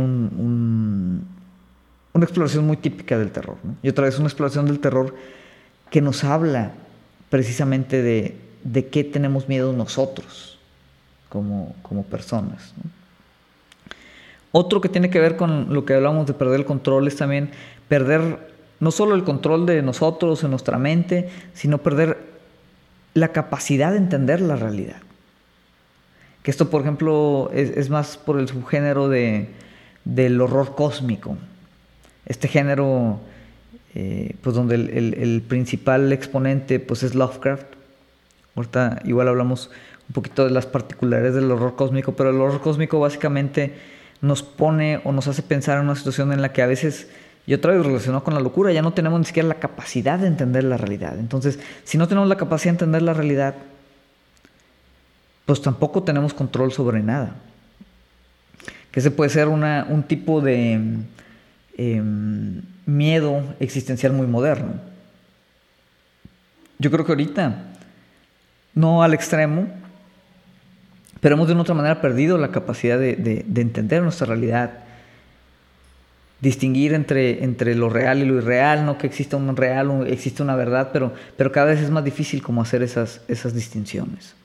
una 2.15 2.25
exploración 2.25 2.69
muy 2.69 2.77
típica 2.77 3.19
del 3.19 3.33
terror. 3.33 3.57
Y 3.83 3.89
otra 3.89 4.05
vez 4.05 4.17
una 4.19 4.29
exploración 4.29 4.67
del 4.67 4.79
terror 4.79 5.13
que 5.91 6.01
nos 6.01 6.23
habla 6.23 6.71
precisamente 7.31 8.01
de, 8.01 8.37
de 8.63 8.87
qué 8.87 9.03
tenemos 9.03 9.49
miedo 9.49 9.73
nosotros 9.73 10.61
como, 11.29 11.75
como 11.83 12.05
personas. 12.05 12.73
Otro 14.53 14.81
que 14.81 14.89
tiene 14.89 15.11
que 15.11 15.19
ver 15.19 15.35
con 15.35 15.75
lo 15.75 15.85
que 15.85 15.95
hablamos 15.95 16.27
de 16.27 16.35
perder 16.35 16.61
el 16.61 16.65
control 16.65 17.09
es 17.09 17.17
también 17.17 17.51
perder 17.89 18.53
no 18.79 18.93
solo 18.93 19.17
el 19.17 19.25
control 19.25 19.67
de 19.67 19.83
nosotros 19.83 20.45
en 20.45 20.51
nuestra 20.51 20.79
mente, 20.79 21.29
sino 21.55 21.79
perder 21.79 22.19
la 23.15 23.33
capacidad 23.33 23.91
de 23.91 23.99
entender 23.99 24.41
la 24.41 24.55
realidad. 24.55 25.03
Que 26.43 26.51
esto, 26.51 26.71
por 26.71 26.81
ejemplo, 26.81 27.51
es, 27.53 27.91
más 27.91 28.17
por 28.17 28.39
el 28.39 28.49
subgénero 28.49 29.09
de, 29.09 29.51
del 30.05 30.41
horror 30.41 30.75
cósmico. 30.75 31.37
Este 32.25 32.49
género, 32.49 33.21
eh, 33.95 34.37
pues 34.41 34.57
donde 34.57 34.77
el, 34.77 35.43
principal 35.47 36.13
exponente 36.13 36.81
pues 36.81 37.03
es 37.03 37.15
Lovecraft. 37.15 37.67
Ahorita 38.57 39.01
igual 39.05 39.29
hablamos 39.29 39.71
un 40.09 40.15
poquito 40.15 40.45
de 40.45 40.51
las 40.51 40.67
particularidades 40.67 41.35
del 41.35 41.51
horror 41.51 41.77
cósmico, 41.77 42.13
pero 42.13 42.31
el 42.31 42.41
horror 42.41 42.61
cósmico 42.61 42.99
básicamente 42.99 43.75
nos 44.23 44.43
pone 44.43 45.01
o 45.05 45.13
nos 45.13 45.29
hace 45.29 45.43
pensar 45.43 45.79
en 45.79 45.85
una 45.85 45.95
situación 45.95 46.33
en 46.33 46.43
la 46.43 46.53
que 46.53 46.63
a 46.63 46.67
veces, 46.67 47.09
y 47.47 47.55
otra 47.55 47.73
vez 47.73 47.85
relacionado 47.85 48.25
con 48.25 48.35
la 48.35 48.41
locura, 48.41 48.73
ya 48.73 48.83
no 48.83 48.93
tenemos 48.93 49.19
ni 49.21 49.27
siquiera 49.27 49.49
la 49.49 49.61
capacidad 49.61 50.19
de 50.19 50.27
entender 50.27 50.65
la 50.65 50.77
realidad. 50.77 51.19
Entonces, 51.19 51.59
si 51.85 51.99
no 51.99 52.09
tenemos 52.09 52.29
la 52.29 52.37
capacidad 52.37 52.73
de 52.73 52.77
entender 52.77 53.03
la 53.03 53.15
realidad, 53.15 53.55
pues 55.51 55.63
tampoco 55.63 56.05
tenemos 56.05 56.33
control 56.33 56.71
sobre 56.71 57.03
nada. 57.03 57.35
Que 58.93 59.01
ese 59.01 59.11
puede 59.11 59.31
ser 59.31 59.49
un 59.49 60.05
tipo 60.07 60.41
de 60.41 60.75
em, 61.77 62.63
miedo 62.87 63.43
existencial 63.59 64.13
muy 64.13 64.29
moderno. 64.29 64.75
Yo 66.79 66.93
creo 66.93 67.05
que 67.05 67.11
ahorita, 67.11 67.65
no 68.77 69.03
al 69.03 69.13
extremo, 69.13 69.67
pero 71.19 71.35
hemos 71.35 71.49
de 71.49 71.55
una 71.55 71.63
otra 71.63 71.75
manera 71.75 72.01
perdido 72.01 72.39
la 72.39 72.53
capacidad 72.53 72.97
de, 72.97 73.45
entender 73.57 74.05
nuestra 74.05 74.29
realidad, 74.29 74.85
distinguir 76.41 76.95
entre, 76.95 77.43
entre, 77.43 77.75
lo 77.75 77.89
real 77.89 78.21
y 78.21 78.25
lo 78.25 78.37
irreal, 78.37 78.87
no 78.87 78.99
que 78.99 79.09
exista 79.09 79.37
un 79.37 79.57
real, 79.57 80.07
existe 80.07 80.45
una 80.45 80.55
verdad, 80.55 80.91
pero, 80.93 81.13
pero 81.37 81.51
cada 81.51 81.67
vez 81.67 81.81
es 81.81 81.91
más 81.91 82.05
difícil 82.05 82.41
como 82.41 82.63
hacer 82.63 82.85
esas, 82.85 83.23
esas 83.27 83.53
distinciones. 83.53 84.39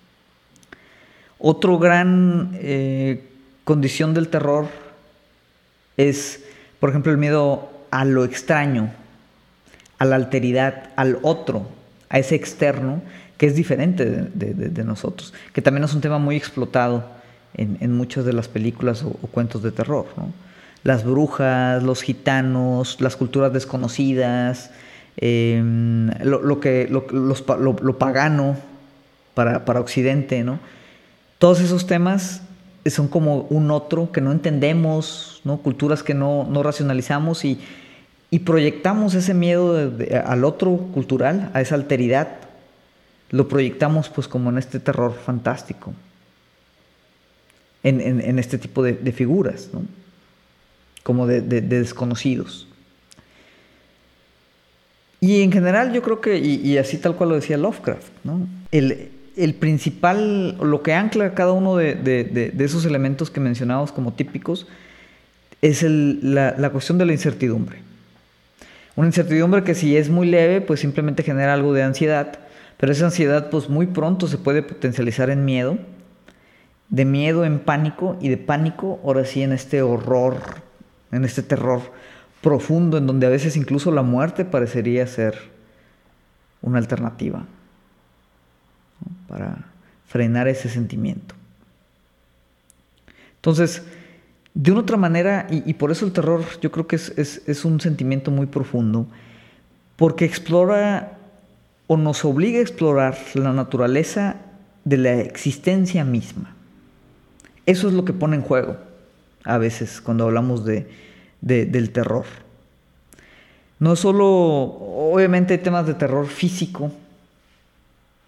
Otro 1.40 1.78
gran 1.78 2.52
eh, 2.56 3.24
condición 3.64 4.14
del 4.14 4.30
terror 4.30 4.68
es, 5.98 6.44
por 6.80 6.90
ejemplo, 6.90 7.12
el 7.12 7.18
miedo 7.18 7.70
a 7.92 8.06
lo 8.06 8.24
extraño, 8.24 8.92
a 9.98 10.06
la 10.06 10.16
alteridad, 10.16 10.90
al 10.96 11.20
otro, 11.22 11.68
a 12.10 12.20
ese 12.20 12.36
externo, 12.36 13.02
que 13.38 13.48
es 13.48 13.56
diferente 13.56 14.06
de, 14.06 14.84
nosotros, 14.84 15.34
que 15.52 15.62
también 15.62 15.84
es 15.84 15.94
un 15.94 16.02
tema 16.02 16.20
muy 16.20 16.38
explotado 16.38 17.06
en, 17.54 17.92
muchas 17.94 18.26
de 18.26 18.34
las 18.34 18.48
películas 18.48 19.04
o, 19.04 19.12
cuentos 19.28 19.62
de 19.62 19.72
terror. 19.72 20.06
Las 20.84 21.04
brujas, 21.04 21.84
los 21.84 22.02
gitanos, 22.02 23.02
las 23.02 23.16
culturas 23.16 23.52
desconocidas, 23.52 24.72
em, 25.18 26.10
lo, 26.24 26.60
que, 26.60 26.88
lo, 26.90 27.98
pagano 27.98 28.56
para, 29.34 29.66
para, 29.66 29.80
Occidente, 29.82 30.44
¿no? 30.44 30.60
Todos 31.46 31.62
esos 31.62 31.86
temas 31.86 32.42
son 32.88 33.08
como 33.08 33.42
un 33.52 33.70
otro 33.70 34.12
que 34.12 34.20
no 34.20 34.32
entendemos, 34.32 35.42
¿no? 35.44 35.58
Culturas 35.58 36.02
que 36.02 36.16
no, 36.16 36.50
racionalizamos 36.64 37.46
y, 37.46 37.60
y, 38.32 38.40
proyectamos 38.40 39.14
ese 39.14 39.36
miedo 39.36 39.92
al 40.26 40.44
otro 40.44 40.76
cultural, 40.92 41.52
a 41.54 41.62
esa 41.62 41.76
alteridad 41.76 42.30
lo 43.30 43.48
proyectamos 43.48 44.10
pues 44.10 44.28
como 44.28 44.50
en 44.50 44.58
este 44.58 44.80
terror 44.80 45.14
fantástico, 45.14 45.94
en, 47.84 48.40
este 48.40 48.58
tipo 48.58 48.82
de, 48.82 49.12
figuras, 49.12 49.70
¿no? 49.72 49.84
como 51.04 51.28
de, 51.28 51.42
desconocidos. 51.42 52.68
Y 55.22 55.44
en 55.44 55.52
general 55.52 55.94
yo 55.94 56.02
creo 56.02 56.22
que, 56.22 56.40
y, 56.40 56.76
así 56.80 56.98
tal 56.98 57.16
cual 57.16 57.30
lo 57.30 57.36
decía 57.36 57.56
Lovecraft, 57.56 58.10
¿no? 58.24 58.48
el, 58.72 59.12
principal, 59.56 60.58
lo 60.58 60.82
que 60.82 60.94
ancla 60.94 61.34
cada 61.34 61.52
uno 61.52 61.76
de, 61.76 62.54
esos 62.60 62.86
elementos 62.86 63.30
que 63.30 63.40
mencionamos 63.40 63.92
como 63.92 64.14
típicos, 64.14 64.68
es 65.62 65.84
la, 65.84 66.56
la 66.58 66.70
cuestión 66.70 66.98
de 66.98 67.06
la 67.06 67.14
incertidumbre. 67.14 67.80
Una 68.96 69.08
incertidumbre 69.08 69.64
que 69.64 69.76
si 69.76 69.98
es 69.98 70.10
muy 70.10 70.28
leve, 70.28 70.62
pues 70.62 70.80
simplemente 70.80 71.24
genera 71.24 71.54
algo 71.54 71.74
de 71.74 71.84
ansiedad, 71.84 72.40
pero 72.78 72.92
esa 72.92 73.06
ansiedad 73.06 73.50
pues 73.50 73.70
muy 73.70 73.88
pronto 73.88 74.28
se 74.28 74.38
puede 74.38 74.64
potencializar 74.64 75.30
en 75.30 75.44
miedo, 75.44 75.78
de 76.90 77.06
miedo 77.06 77.46
en 77.46 77.60
pánico 77.60 78.18
y 78.22 78.30
de 78.30 78.38
pánico 78.38 79.00
ahora 79.04 79.26
sí 79.26 79.42
en 79.42 79.52
este 79.52 79.82
horror, 79.82 80.38
en 81.12 81.26
este 81.26 81.42
terror 81.42 81.82
profundo 82.42 83.00
en 83.00 83.08
donde 83.08 83.26
a 83.26 83.32
veces 83.32 83.58
incluso 83.58 83.92
la 83.92 84.04
muerte 84.04 84.46
parecería 84.46 85.08
ser 85.08 85.36
una 86.62 86.78
alternativa 86.78 87.44
para 89.28 89.66
frenar 90.08 90.48
ese 90.48 90.70
sentimiento. 90.70 91.36
Entonces, 93.38 93.84
de 94.56 94.72
una 94.72 94.82
otra 94.82 94.98
manera, 94.98 95.48
y, 95.50 95.74
por 95.74 95.92
eso 95.92 96.06
el 96.06 96.14
terror 96.14 96.44
yo 96.62 96.72
creo 96.72 96.88
que 96.88 96.96
es, 96.96 97.66
un 97.66 97.82
sentimiento 97.82 98.32
muy 98.32 98.46
profundo, 98.48 99.06
porque 99.98 100.26
explora 100.26 101.18
o 101.88 101.98
nos 101.98 102.26
obliga 102.26 102.60
a 102.60 102.62
explorar 102.62 103.18
la 103.34 103.54
naturaleza 103.54 104.38
de 104.86 104.98
la 104.98 105.14
existencia 105.16 106.06
misma. 106.06 106.56
Eso 107.66 107.88
es 107.88 107.94
lo 107.94 108.06
que 108.06 108.14
pone 108.14 108.38
en 108.38 108.42
juego 108.42 108.78
a 109.44 109.58
veces 109.58 110.02
cuando 110.02 110.24
hablamos 110.24 110.66
de, 110.66 110.88
del 111.42 111.92
terror. 111.92 112.26
No 113.80 113.96
solo, 113.96 114.26
obviamente 114.26 115.54
hay 115.54 115.60
temas 115.60 115.86
de 115.86 115.96
terror 115.96 116.28
físico, 116.28 116.92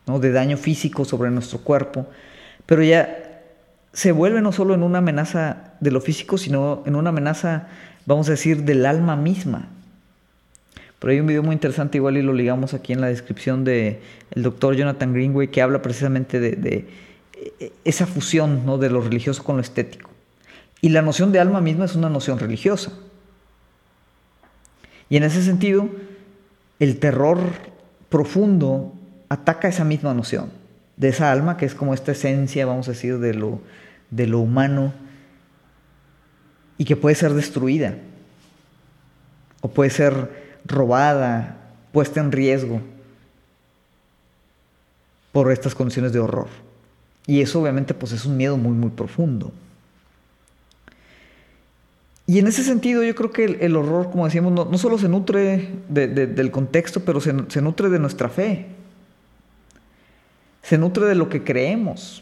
¿no? 0.08 0.20
de 0.20 0.32
daño 0.32 0.58
físico 0.58 1.06
sobre 1.06 1.30
nuestro 1.30 1.60
cuerpo, 1.60 2.08
pero 2.66 2.82
ya 2.84 3.44
se 3.94 4.12
vuelve 4.12 4.42
no 4.42 4.52
solo 4.52 4.74
en 4.74 4.84
una 4.84 5.00
amenaza 5.00 5.74
de 5.80 5.92
lo 5.92 6.02
físico, 6.02 6.38
sino 6.38 6.84
en 6.86 6.96
una 6.96 7.10
amenaza, 7.10 7.68
vamos 8.06 8.28
a 8.28 8.32
decir, 8.32 8.64
del 8.64 8.86
alma 8.86 9.16
misma. 9.16 9.70
Pero 11.00 11.12
hay 11.12 11.20
un 11.20 11.28
video 11.28 11.44
muy 11.44 11.54
interesante, 11.54 11.98
igual 11.98 12.18
y 12.18 12.22
lo 12.22 12.34
ligamos 12.34 12.74
aquí 12.74 12.94
en 12.94 13.02
la 13.02 13.08
descripción 13.08 13.64
de 13.64 14.02
el 14.32 14.44
doctor 14.44 14.76
Jonathan 14.76 15.14
Greenway, 15.14 15.50
que 15.50 15.62
habla 15.62 15.82
precisamente 15.82 16.40
de, 16.40 16.88
eh, 17.60 17.72
esa 17.86 18.08
fusión 18.08 18.66
¿no? 18.66 18.78
de 18.78 18.90
lo 18.90 19.02
religioso 19.02 19.44
con 19.44 19.58
lo 19.58 19.62
estético. 19.62 20.10
Y 20.82 20.90
la 20.90 21.02
noción 21.02 21.32
de 21.32 21.40
alma 21.40 21.62
misma 21.62 21.86
es 21.86 21.96
una 21.96 22.10
noción 22.10 22.40
religiosa. 22.40 22.94
Y 25.10 25.18
en 25.18 25.24
ese 25.24 25.44
sentido, 25.44 25.90
el 26.80 27.00
terror 27.00 27.40
profundo 28.10 28.94
ataca 29.30 29.68
esa 29.68 29.84
misma 29.84 30.14
noción, 30.14 30.52
de 30.96 31.10
esa 31.10 31.32
alma 31.32 31.58
que 31.58 31.66
es 31.66 31.76
como 31.76 31.94
esta 31.94 32.12
esencia, 32.12 32.66
vamos 32.66 32.88
a 32.88 32.92
decir, 32.92 33.20
de 33.20 33.34
lo, 33.34 33.62
de 34.10 34.28
lo 34.28 34.40
humano 34.40 34.94
y 36.78 36.86
que 36.86 36.96
puede 36.96 37.16
ser 37.16 37.34
destruida 37.34 37.96
o 39.62 39.70
puede 39.70 39.90
ser 39.90 40.60
robada, 40.66 41.58
puesta 41.92 42.20
en 42.20 42.32
riesgo 42.32 42.82
por 45.32 45.52
estas 45.52 45.76
condiciones 45.76 46.14
de 46.14 46.20
horror. 46.20 46.48
Y 47.26 47.42
eso 47.42 47.62
obviamente 47.62 47.94
pues 47.94 48.12
es 48.12 48.26
un 48.26 48.38
miedo 48.38 48.58
muy 48.58 48.72
muy 48.72 48.90
profundo. 48.90 49.52
Y 52.26 52.40
en 52.40 52.48
ese 52.48 52.64
sentido 52.64 53.04
yo 53.04 53.16
creo 53.16 53.32
que 53.32 53.46
el, 53.46 53.76
horror, 53.78 54.12
como 54.12 54.26
decíamos, 54.26 54.52
no, 54.52 54.78
solo 54.78 54.98
se 54.98 55.08
nutre 55.08 55.72
del 55.88 56.52
contexto, 56.52 57.00
pero 57.06 57.22
se, 57.22 57.34
se 57.48 57.62
nutre 57.62 57.88
de 57.90 58.00
nuestra 58.00 58.28
fe. 58.28 58.66
Se 60.68 60.78
nutre 60.78 61.06
de 61.06 61.16
lo 61.16 61.30
que 61.30 61.46
creemos. 61.46 62.22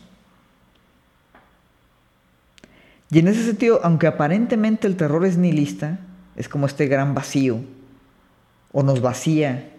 Y 3.09 3.17
en 3.17 3.27
ese 3.27 3.43
sentido, 3.43 3.79
aunque 3.83 4.05
aparentemente 4.05 4.85
el 4.85 4.97
terror 4.97 5.25
es 5.25 5.35
nihilista, 5.35 5.97
es 6.35 6.47
como 6.47 6.67
este 6.67 6.85
gran 6.85 7.15
vacío, 7.15 7.61
o 8.71 8.83
nos 8.83 9.01
vacía, 9.01 9.71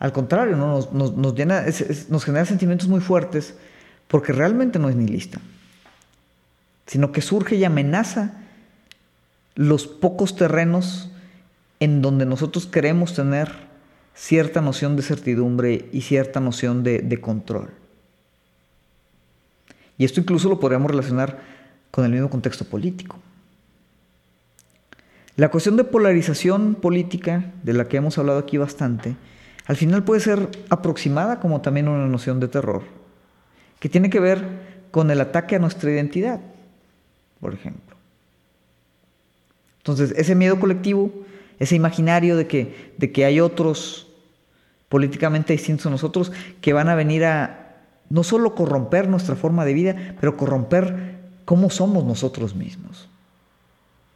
al 0.00 0.12
contrario, 0.12 0.56
nos, 0.56 0.92
nos, 0.92 1.34
llena, 1.36 1.64
nos 2.08 2.24
genera 2.24 2.44
sentimientos 2.46 2.88
muy 2.88 3.00
fuertes, 3.00 3.54
porque 4.08 4.32
realmente 4.32 4.80
no 4.80 4.88
es 4.88 4.96
nihilista, 4.96 5.38
sino 6.86 7.12
que 7.12 7.22
surge 7.22 7.54
y 7.54 7.64
amenaza 7.64 8.32
los 9.54 9.86
pocos 9.86 10.34
terrenos 10.34 11.12
en 11.78 12.02
donde 12.02 12.26
nosotros 12.26 12.66
queremos 12.66 13.14
tener 13.14 13.52
cierta 14.14 14.60
noción 14.60 14.96
de 14.96 15.02
certidumbre 15.02 15.88
y 15.92 16.00
cierta 16.00 16.40
noción 16.40 16.82
de 16.82 17.20
control. 17.20 17.79
Y 20.00 20.06
esto 20.06 20.18
incluso 20.18 20.48
lo 20.48 20.58
podríamos 20.58 20.90
relacionar 20.90 21.40
con 21.90 22.06
el 22.06 22.10
mismo 22.10 22.30
contexto 22.30 22.64
político. 22.64 23.18
La 25.36 25.50
cuestión 25.50 25.76
de 25.76 25.84
polarización 25.84 26.74
política, 26.74 27.52
de 27.62 27.74
la 27.74 27.84
que 27.84 27.98
hemos 27.98 28.16
hablado 28.16 28.38
aquí 28.38 28.56
bastante, 28.56 29.14
al 29.66 29.76
final 29.76 30.02
puede 30.02 30.22
ser 30.22 30.48
aproximada 30.70 31.38
como 31.38 31.60
también 31.60 31.86
una 31.86 32.06
noción 32.06 32.40
de 32.40 32.48
terror, 32.48 32.84
que 33.78 33.90
tiene 33.90 34.08
que 34.08 34.20
ver 34.20 34.42
con 34.90 35.10
el 35.10 35.20
ataque 35.20 35.56
a 35.56 35.58
nuestra 35.58 35.90
identidad, 35.90 36.40
por 37.38 37.52
ejemplo. 37.52 37.94
Entonces, 39.80 40.14
ese 40.16 40.34
miedo 40.34 40.58
colectivo, 40.58 41.12
ese 41.58 41.76
imaginario 41.76 42.38
de 42.38 42.46
que, 42.46 42.94
de 42.96 43.12
que 43.12 43.26
hay 43.26 43.38
otros 43.38 44.08
políticamente 44.88 45.52
distintos 45.52 45.84
a 45.84 45.90
nosotros 45.90 46.32
que 46.62 46.72
van 46.72 46.88
a 46.88 46.94
venir 46.94 47.26
a 47.26 47.59
no 48.10 48.24
solo 48.24 48.54
corromper 48.54 49.08
nuestra 49.08 49.36
forma 49.36 49.64
de 49.64 49.72
vida, 49.72 49.96
pero 50.20 50.36
corromper 50.36 51.20
cómo 51.44 51.70
somos 51.70 52.04
nosotros 52.04 52.54
mismos. 52.54 53.08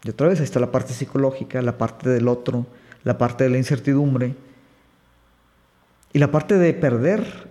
Y 0.03 0.11
otra 0.11 0.29
vez 0.29 0.39
ahí 0.39 0.45
está 0.45 0.61
la 0.61 0.71
parte 0.71 0.93
psicológica, 0.93 1.63
la 1.63 1.79
parte 1.79 2.11
del 2.11 2.29
otro, 2.29 2.67
la 3.05 3.17
parte 3.17 3.45
de 3.45 3.51
la 3.51 3.59
incertidumbre 3.59 4.35
y 6.13 6.19
la 6.19 6.31
parte 6.31 6.59
de 6.59 6.75
perder 6.75 7.49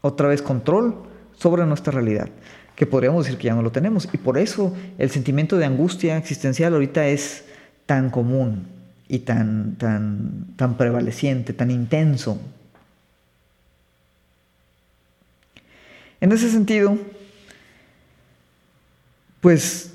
otra 0.00 0.28
vez 0.28 0.40
control 0.40 0.96
sobre 1.36 1.66
nuestra 1.66 1.92
realidad, 1.92 2.28
que 2.76 2.86
podríamos 2.86 3.24
decir 3.24 3.38
que 3.38 3.48
ya 3.48 3.54
no 3.54 3.62
lo 3.62 3.72
tenemos. 3.72 4.08
Y 4.12 4.18
por 4.18 4.38
eso 4.38 4.72
el 4.98 5.10
sentimiento 5.10 5.58
de 5.58 5.66
angustia 5.66 6.16
existencial 6.16 6.72
ahorita 6.72 7.06
es 7.06 7.44
tan 7.86 8.10
común 8.10 8.68
y 9.08 9.20
tan, 9.20 9.76
tan, 9.76 10.54
tan 10.56 10.76
prevaleciente, 10.76 11.52
tan 11.52 11.70
intenso. 11.70 12.38
En 16.22 16.30
ese 16.30 16.48
sentido, 16.48 16.96
pues 19.40 19.92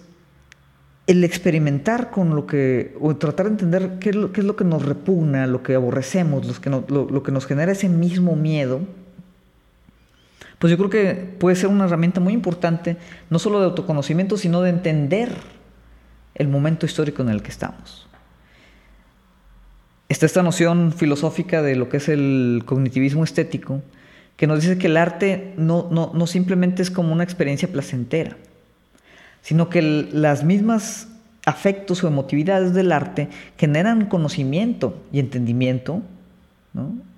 el 1.08 1.24
experimentar 1.24 2.12
con 2.12 2.36
lo 2.36 2.46
que, 2.46 2.98
o 3.00 3.16
tratar 3.16 3.46
de 3.46 3.54
entender 3.54 3.98
qué 4.02 4.10
es 4.10 4.16
lo, 4.18 4.34
que 4.34 4.66
nos 4.66 4.86
repugna, 4.86 5.48
lo 5.48 5.64
que 5.64 5.76
aborrecemos, 5.76 6.46
lo 6.46 6.54
que, 6.60 6.70
lo, 6.70 7.24
que 7.24 7.32
nos 7.32 7.46
genera 7.46 7.72
ese 7.72 7.88
mismo 7.88 8.36
miedo, 8.36 8.82
pues 10.60 10.70
yo 10.70 10.78
creo 10.78 10.90
que 10.90 11.16
puede 11.40 11.56
ser 11.56 11.70
una 11.70 11.86
herramienta 11.86 12.20
muy 12.20 12.34
importante, 12.34 12.98
no 13.30 13.40
solo 13.40 13.62
de 13.62 13.68
autoconocimiento, 13.68 14.36
sino 14.36 14.62
de 14.62 14.72
entender 14.72 15.32
el 16.36 16.50
momento 16.50 16.86
histórico 16.86 17.22
en 17.22 17.30
el 17.30 17.42
que 17.42 17.52
estamos. 17.52 18.06
Está 20.10 20.26
esta 20.26 20.44
noción 20.44 20.92
filosófica 20.92 21.62
de 21.62 21.78
lo 21.78 21.88
que 21.88 21.98
es 21.98 22.10
el 22.10 22.64
cognitivismo 22.66 23.24
estético, 23.24 23.82
que 24.38 24.48
nos 24.48 24.62
dice 24.62 24.78
que 24.78 24.88
el 24.88 24.98
arte 24.98 25.54
no, 25.58 25.90
no, 25.92 26.12
no 26.14 26.28
simplemente 26.28 26.82
es 26.84 26.92
como 26.92 27.12
una 27.12 27.24
experiencia 27.24 27.68
placentera, 27.68 28.38
sino 29.42 29.70
que 29.70 29.82
las 29.82 30.44
mismas 30.44 31.08
afectos 31.46 32.04
o 32.04 32.08
emotividades 32.08 32.74
del 32.74 32.92
arte 32.92 33.30
generan 33.58 34.06
conocimiento 34.06 35.02
y 35.12 35.20
entendimiento 35.20 36.02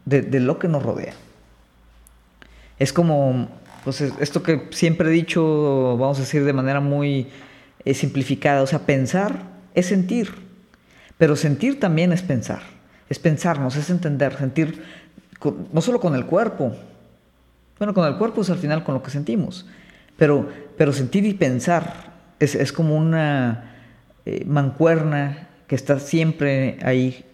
de, 0.05 0.39
lo 0.39 0.59
que 0.59 0.67
nos 0.67 0.83
rodea. 0.83 1.13
Es 2.77 2.93
como 2.93 3.49
pues 3.83 4.01
esto 4.01 4.43
que 4.43 4.67
siempre 4.69 5.09
he 5.09 5.11
dicho, 5.11 5.97
vamos 5.97 6.17
a 6.17 6.21
decir 6.21 6.45
de 6.45 6.53
manera 6.53 6.79
muy 6.79 7.27
eh, 7.85 7.93
simplificada, 7.93 8.61
o 8.61 8.67
sea, 8.67 8.79
pensar 8.79 9.43
es 9.73 9.87
sentir, 9.87 10.31
pero 11.17 11.35
sentir 11.35 11.79
también 11.79 12.11
es 12.11 12.21
pensar, 12.21 12.61
es 13.09 13.19
pensarnos, 13.19 13.75
es 13.75 13.89
entender, 13.89 14.37
sentir 14.37 14.83
no 15.73 15.81
solo 15.81 15.99
con 15.99 16.15
el 16.15 16.25
cuerpo, 16.25 16.75
bueno, 17.79 17.93
con 17.93 18.05
el 18.05 18.17
cuerpo 18.17 18.41
es 18.41 18.49
al 18.49 18.57
final 18.57 18.83
con 18.83 18.93
lo 18.93 19.01
que 19.01 19.09
sentimos, 19.09 19.65
pero, 20.17 20.47
pero 20.77 20.93
sentir 20.93 21.25
y 21.25 21.33
pensar 21.33 22.09
es, 22.39 22.71
como 22.71 22.95
una 22.95 23.75
eh, 24.25 24.43
mancuerna 24.45 25.47
que 25.67 25.75
está 25.75 25.99
siempre 25.99 26.77
ahí 26.83 27.25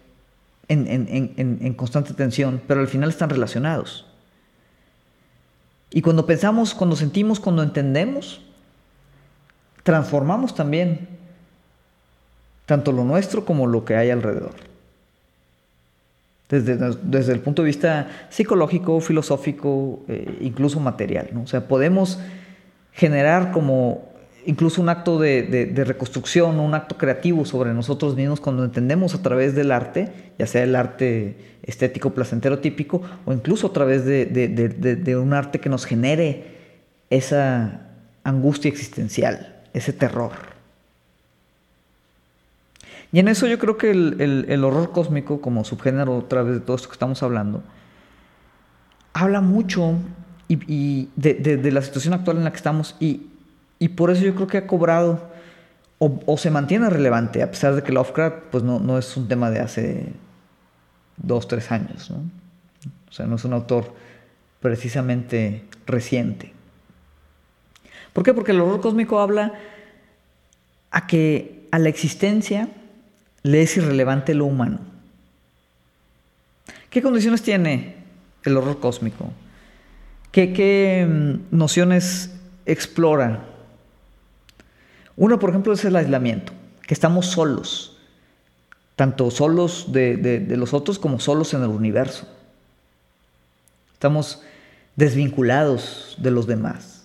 en, 0.68 1.74
constante 1.74 2.14
tensión, 2.14 2.60
pero 2.66 2.80
al 2.80 2.88
final 2.88 3.08
están 3.08 3.30
relacionados. 3.30 4.06
Y 5.90 6.02
cuando 6.02 6.26
pensamos, 6.26 6.74
cuando 6.74 6.96
sentimos, 6.96 7.40
cuando 7.40 7.62
entendemos, 7.62 8.42
transformamos 9.82 10.54
también 10.54 11.08
tanto 12.66 12.90
lo 12.92 13.04
nuestro 13.04 13.44
como 13.44 13.66
lo 13.66 13.84
que 13.84 13.94
hay 13.96 14.10
alrededor. 14.10 14.54
Desde, 16.48 16.76
desde 17.02 17.32
el 17.32 17.40
punto 17.40 17.62
de 17.62 17.66
vista 17.66 18.08
psicológico, 18.28 19.00
filosófico, 19.00 20.04
eh, 20.06 20.38
incluso 20.40 20.78
material. 20.78 21.30
O 21.42 21.46
sea, 21.46 21.66
podemos 21.66 22.20
generar 22.92 23.50
como 23.50 24.16
incluso 24.46 24.80
un 24.80 24.88
acto 24.88 25.18
de, 25.18 25.72
reconstrucción, 25.84 26.60
un 26.60 26.74
acto 26.74 26.96
creativo 26.96 27.44
sobre 27.44 27.74
nosotros 27.74 28.16
mismos 28.16 28.40
cuando 28.40 28.64
entendemos 28.64 29.14
a 29.14 29.22
través 29.22 29.54
del 29.54 29.72
arte, 29.72 30.12
ya 30.38 30.46
sea 30.46 30.62
el 30.62 30.76
arte 30.76 31.36
estético, 31.64 32.10
placentero, 32.10 32.60
típico, 32.60 33.02
o 33.24 33.32
incluso 33.32 33.66
a 33.66 33.72
través 33.72 34.04
de, 34.04 35.18
un 35.20 35.34
arte 35.34 35.58
que 35.58 35.68
nos 35.68 35.84
genere 35.84 36.44
esa 37.10 37.88
angustia 38.22 38.68
existencial, 38.68 39.62
ese 39.74 39.92
terror. 39.92 40.55
Y 43.12 43.20
en 43.20 43.28
eso 43.28 43.46
yo 43.46 43.58
creo 43.58 43.76
que 43.76 43.90
el, 43.90 44.64
horror 44.64 44.92
cósmico, 44.92 45.40
como 45.40 45.64
subgénero 45.64 46.16
otra 46.16 46.42
vez 46.42 46.54
de 46.54 46.60
todo 46.60 46.76
esto 46.76 46.88
que 46.88 46.94
estamos 46.94 47.22
hablando, 47.22 47.62
habla 49.12 49.40
mucho 49.40 49.94
y, 50.48 51.08
de, 51.16 51.70
la 51.72 51.82
situación 51.82 52.14
actual 52.14 52.38
en 52.38 52.44
la 52.44 52.50
que 52.50 52.56
estamos 52.56 52.96
y, 53.00 53.28
y 53.78 53.88
por 53.88 54.10
eso 54.10 54.22
yo 54.24 54.34
creo 54.34 54.46
que 54.46 54.58
ha 54.58 54.66
cobrado 54.66 55.36
o, 55.98 56.36
se 56.36 56.50
mantiene 56.50 56.90
relevante, 56.90 57.42
a 57.42 57.50
pesar 57.50 57.74
de 57.74 57.82
que 57.82 57.90
Lovecraft 57.90 58.36
pues 58.50 58.62
no, 58.62 58.80
no 58.80 58.98
es 58.98 59.16
un 59.16 59.28
tema 59.28 59.50
de 59.50 59.60
hace 59.60 60.12
dos, 61.16 61.48
tres 61.48 61.72
años. 61.72 62.10
¿no? 62.10 62.18
O 63.08 63.12
sea, 63.12 63.26
no 63.26 63.36
es 63.36 63.44
un 63.44 63.54
autor 63.54 63.94
precisamente 64.60 65.64
reciente. 65.86 66.52
¿Por 68.12 68.24
qué? 68.24 68.34
Porque 68.34 68.52
el 68.52 68.60
horror 68.60 68.80
cósmico 68.80 69.20
habla 69.20 69.54
a 70.90 71.06
que 71.06 71.66
a 71.70 71.78
la 71.78 71.88
existencia 71.88 72.68
le 73.46 73.62
es 73.62 73.76
irrelevante 73.76 74.34
lo 74.34 74.46
humano. 74.46 74.80
¿Qué 76.90 77.02
condiciones 77.02 77.42
tiene 77.42 77.96
el 78.44 78.56
horror 78.56 78.80
cósmico? 78.80 79.32
¿Qué, 80.32 80.52
qué 80.52 81.06
mm, 81.08 81.56
nociones 81.56 82.30
explora 82.64 83.56
uno, 85.16 85.38
por 85.38 85.50
ejemplo, 85.50 85.72
es 85.72 85.84
el 85.84 85.96
aislamiento, 85.96 86.52
que 86.86 86.92
estamos 86.92 87.26
solos, 87.26 87.96
tanto 88.96 89.30
solos 89.30 89.92
de, 89.92 90.46
los 90.56 90.74
otros 90.74 90.98
como 90.98 91.18
solos 91.20 91.54
en 91.54 91.62
el 91.62 91.70
universo. 91.70 92.28
Estamos 93.94 94.42
desvinculados 94.94 96.16
de 96.18 96.30
los 96.30 96.46
demás. 96.46 97.04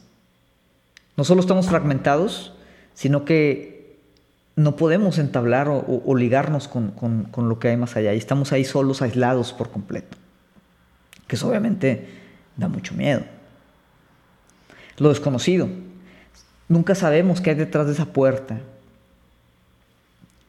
No 1.16 1.24
solo 1.24 1.40
estamos 1.42 1.68
fragmentados, 1.68 2.54
sino 2.94 3.24
que 3.24 3.81
no 4.56 4.76
podemos 4.76 5.18
entablar 5.18 5.68
o, 5.70 6.16
ligarnos 6.16 6.68
con, 6.68 6.92
con, 6.92 7.50
lo 7.50 7.60
que 7.60 7.70
hay 7.70 7.78
más 7.78 7.96
allá. 7.96 8.14
Y 8.14 8.18
estamos 8.18 8.52
ahí 8.52 8.66
solos, 8.66 9.02
aislados 9.02 9.54
por 9.54 9.72
completo. 9.72 10.18
Que 11.28 11.36
eso 11.36 11.48
obviamente 11.48 12.10
da 12.58 12.68
mucho 12.68 12.94
miedo. 12.94 13.24
Lo 14.98 15.10
desconocido. 15.10 15.70
Nunca 16.68 16.96
sabemos 16.96 17.42
qué 17.42 17.52
hay 17.52 17.56
detrás 17.56 17.88
de 17.88 17.94
esa 17.94 18.06
puerta, 18.06 18.60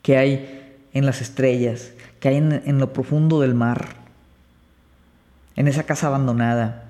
qué 0.02 0.16
hay 0.16 0.78
en 0.92 1.06
las 1.06 1.20
estrellas, 1.20 1.92
qué 2.20 2.28
hay 2.28 2.36
en, 2.36 2.78
lo 2.78 2.92
profundo 2.92 3.40
del 3.40 3.54
mar, 3.54 3.96
en 5.56 5.68
esa 5.68 5.84
casa 5.84 6.08
abandonada. 6.08 6.84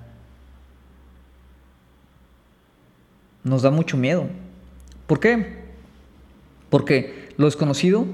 Nos 3.43 3.61
da 3.61 3.71
mucho 3.71 3.97
miedo. 3.97 4.27
¿Por 5.07 5.19
qué? 5.19 5.62
Porque 6.73 7.29
lo 7.37 7.45
desconocido 7.45 8.07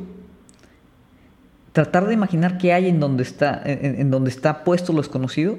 tratar 1.71 2.07
de 2.07 2.13
imaginar 2.13 2.57
qué 2.57 2.73
hay 2.73 2.89
en 2.89 2.99
donde 2.99 3.23
está, 3.23 3.61
en, 3.63 4.11
donde 4.11 4.29
está 4.29 4.65
puesto 4.65 4.91
lo 4.91 4.99
desconocido, 4.99 5.57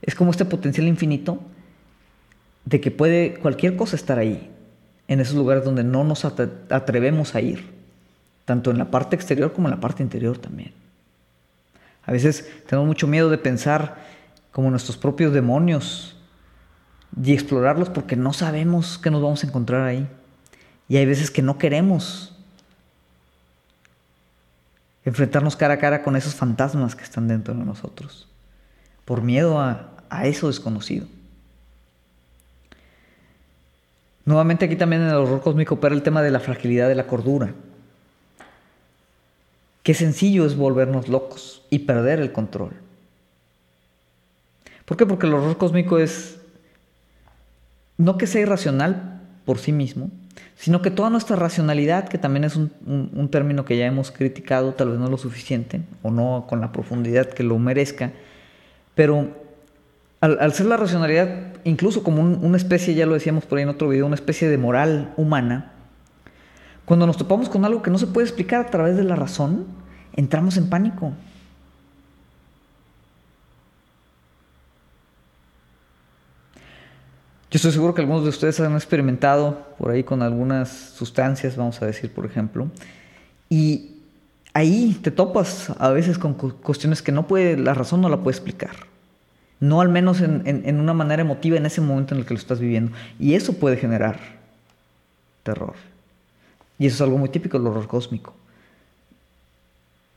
es 0.00 0.14
como 0.14 0.30
este 0.30 0.46
potencial 0.46 0.88
infinito 0.88 1.40
de 2.64 2.80
que 2.80 2.90
puede 2.90 3.34
cualquier 3.34 3.76
cosa 3.76 3.96
estar 3.96 4.18
ahí, 4.18 4.50
en 5.08 5.20
esos 5.20 5.36
lugares 5.36 5.62
donde 5.62 5.84
no 5.84 6.04
nos 6.04 6.24
atrevemos 6.24 7.34
a 7.34 7.42
ir, 7.42 7.66
tanto 8.46 8.70
en 8.70 8.78
la 8.78 8.90
parte 8.90 9.14
exterior 9.14 9.52
como 9.52 9.68
en 9.68 9.74
la 9.74 9.80
parte 9.80 10.02
interior 10.02 10.38
también. 10.38 10.72
A 12.06 12.12
veces 12.12 12.50
tenemos 12.66 12.86
mucho 12.86 13.06
miedo 13.06 13.28
de 13.28 13.36
pensar 13.36 14.06
como 14.52 14.70
nuestros 14.70 14.96
propios 14.96 15.34
demonios 15.34 16.16
y 17.22 17.34
explorarlos 17.34 17.90
porque 17.90 18.16
no 18.16 18.32
sabemos 18.32 18.96
qué 18.96 19.10
nos 19.10 19.20
vamos 19.20 19.44
a 19.44 19.46
encontrar 19.48 19.82
ahí. 19.82 20.08
Y 20.88 20.96
hay 20.96 21.06
veces 21.06 21.30
que 21.30 21.42
no 21.42 21.58
queremos 21.58 22.32
enfrentarnos 25.08 25.56
cara 25.56 25.74
a 25.74 25.78
cara 25.78 26.02
con 26.02 26.16
esos 26.16 26.34
fantasmas 26.34 26.94
que 26.94 27.04
están 27.04 27.28
dentro 27.28 27.54
de 27.54 27.64
nosotros, 27.64 28.28
por 29.04 29.22
miedo 29.22 29.60
a, 29.60 29.94
eso 30.24 30.48
desconocido. 30.48 31.06
Nuevamente 34.24 34.66
aquí 34.66 34.76
también 34.76 35.02
en 35.02 35.08
el 35.08 35.14
horror 35.14 35.40
cósmico 35.40 35.74
opera 35.74 35.94
el 35.94 36.02
tema 36.02 36.22
de 36.22 36.30
la 36.30 36.40
fragilidad 36.40 36.88
de 36.88 36.94
la 36.94 37.06
cordura. 37.06 37.54
Qué 39.82 39.94
sencillo 39.94 40.44
es 40.44 40.56
volvernos 40.56 41.08
locos 41.08 41.62
y 41.70 41.80
perder 41.80 42.20
el 42.20 42.32
control. 42.32 42.72
¿Por 44.84 44.96
qué? 44.96 45.06
Porque 45.06 45.26
el 45.26 45.34
horror 45.34 45.56
cósmico 45.56 45.98
es 45.98 46.38
no 47.96 48.18
que 48.18 48.26
sea 48.26 48.42
irracional 48.42 49.22
por 49.44 49.58
sí 49.58 49.72
mismo, 49.72 50.10
sino 50.58 50.82
que 50.82 50.90
toda 50.90 51.08
nuestra 51.08 51.36
racionalidad, 51.36 52.08
que 52.08 52.18
también 52.18 52.42
es 52.42 52.56
un, 52.56 53.28
término 53.30 53.64
que 53.64 53.76
ya 53.76 53.86
hemos 53.86 54.10
criticado, 54.10 54.74
tal 54.74 54.90
vez 54.90 54.98
no 54.98 55.08
lo 55.08 55.16
suficiente, 55.16 55.82
o 56.02 56.10
no 56.10 56.46
con 56.48 56.60
la 56.60 56.72
profundidad 56.72 57.28
que 57.28 57.44
lo 57.44 57.56
merezca, 57.60 58.10
pero 58.96 59.28
al, 60.20 60.52
ser 60.52 60.66
la 60.66 60.76
racionalidad, 60.76 61.54
incluso 61.62 62.02
como 62.02 62.22
una 62.22 62.56
especie, 62.56 62.94
ya 62.94 63.06
lo 63.06 63.14
decíamos 63.14 63.46
por 63.46 63.58
ahí 63.58 63.62
en 63.62 63.68
otro 63.68 63.88
video, 63.88 64.04
una 64.04 64.16
especie 64.16 64.48
de 64.48 64.58
moral 64.58 65.14
humana, 65.16 65.74
cuando 66.84 67.06
nos 67.06 67.16
topamos 67.16 67.48
con 67.48 67.64
algo 67.64 67.80
que 67.80 67.92
no 67.92 67.98
se 67.98 68.08
puede 68.08 68.26
explicar 68.26 68.66
a 68.66 68.70
través 68.70 68.96
de 68.96 69.04
la 69.04 69.14
razón, 69.14 69.66
entramos 70.16 70.56
en 70.56 70.68
pánico. 70.68 71.12
Yo 77.50 77.56
estoy 77.56 77.72
seguro 77.72 77.94
que 77.94 78.02
algunos 78.02 78.24
de 78.24 78.28
ustedes 78.28 78.60
han 78.60 78.74
experimentado 78.74 79.66
por 79.78 79.90
ahí 79.90 80.04
con 80.04 80.22
algunas 80.22 80.68
sustancias, 80.68 81.56
vamos 81.56 81.80
a 81.80 81.86
decir, 81.86 82.12
por 82.12 82.26
ejemplo, 82.26 82.68
y 83.48 83.92
ahí 84.52 84.98
te 85.02 85.10
topas 85.10 85.70
a 85.78 85.88
veces 85.88 86.18
con 86.18 86.34
cuestiones 86.34 87.00
que 87.00 87.10
no 87.10 87.26
puede, 87.26 87.56
la 87.56 87.72
razón 87.72 88.02
no 88.02 88.10
la 88.10 88.18
puede 88.18 88.36
explicar. 88.36 88.76
No 89.60 89.80
al 89.80 89.88
menos 89.88 90.20
en, 90.20 90.78
una 90.78 90.92
manera 90.92 91.22
emotiva 91.22 91.56
en 91.56 91.64
ese 91.64 91.80
momento 91.80 92.14
en 92.14 92.20
el 92.20 92.26
que 92.26 92.34
lo 92.34 92.38
estás 92.38 92.60
viviendo. 92.60 92.92
Y 93.18 93.34
eso 93.34 93.54
puede 93.54 93.76
generar 93.76 94.20
terror. 95.42 95.74
Y 96.78 96.86
eso 96.86 96.96
es 96.96 97.00
algo 97.00 97.18
muy 97.18 97.30
típico 97.30 97.58
del 97.58 97.66
horror 97.66 97.88
cósmico. 97.88 98.34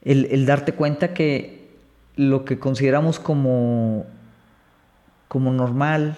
El, 0.04 0.26
el 0.26 0.46
darte 0.46 0.74
cuenta 0.74 1.14
que 1.14 1.70
lo 2.18 2.46
que 2.46 2.60
consideramos 2.60 3.20
como, 3.20 4.06
como 5.28 5.52
normal, 5.52 6.18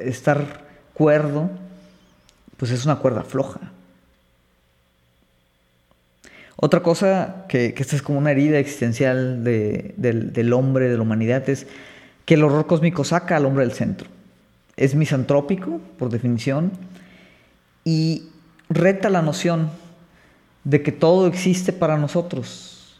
estar 0.00 0.64
cuerdo, 0.94 1.50
pues 2.56 2.70
es 2.70 2.84
una 2.84 2.96
cuerda 2.96 3.22
floja. 3.22 3.60
Otra 6.56 6.82
cosa, 6.82 7.44
que, 7.48 7.74
esta 7.76 7.96
es 7.96 8.02
como 8.02 8.18
una 8.18 8.30
herida 8.30 8.58
existencial 8.58 9.44
del, 9.44 10.52
hombre, 10.54 10.88
de 10.88 10.96
la 10.96 11.02
humanidad, 11.02 11.48
es 11.50 11.66
que 12.24 12.34
el 12.34 12.44
horror 12.44 12.66
cósmico 12.66 13.04
saca 13.04 13.36
al 13.36 13.44
hombre 13.44 13.66
del 13.66 13.74
centro. 13.74 14.08
Es 14.76 14.94
misantrópico, 14.94 15.80
por 15.98 16.08
definición, 16.10 16.72
y 17.84 18.30
reta 18.70 19.10
la 19.10 19.22
noción 19.22 19.70
de 20.64 20.82
que 20.82 20.92
todo 20.92 21.26
existe 21.26 21.72
para 21.72 21.98
nosotros 21.98 22.96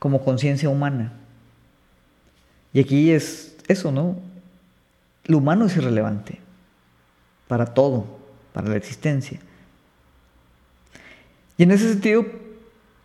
como 0.00 0.24
conciencia 0.24 0.68
humana. 0.68 1.12
Y 2.72 2.80
aquí 2.80 3.10
es 3.12 3.56
eso, 3.68 3.92
¿no? 3.92 4.16
Lo 5.28 5.38
humano 5.38 5.66
es 5.66 5.76
irrelevante 5.76 6.40
para 7.46 7.66
todo, 7.66 8.06
para 8.52 8.68
la 8.68 8.76
existencia. 8.76 9.38
Y 11.56 11.62
en 11.62 11.70
ese 11.70 11.90
sentido, 11.90 12.26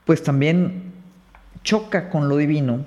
pues 0.05 0.23
también 0.23 0.93
choca 1.63 2.09
con 2.09 2.29
lo 2.29 2.37
divino, 2.37 2.85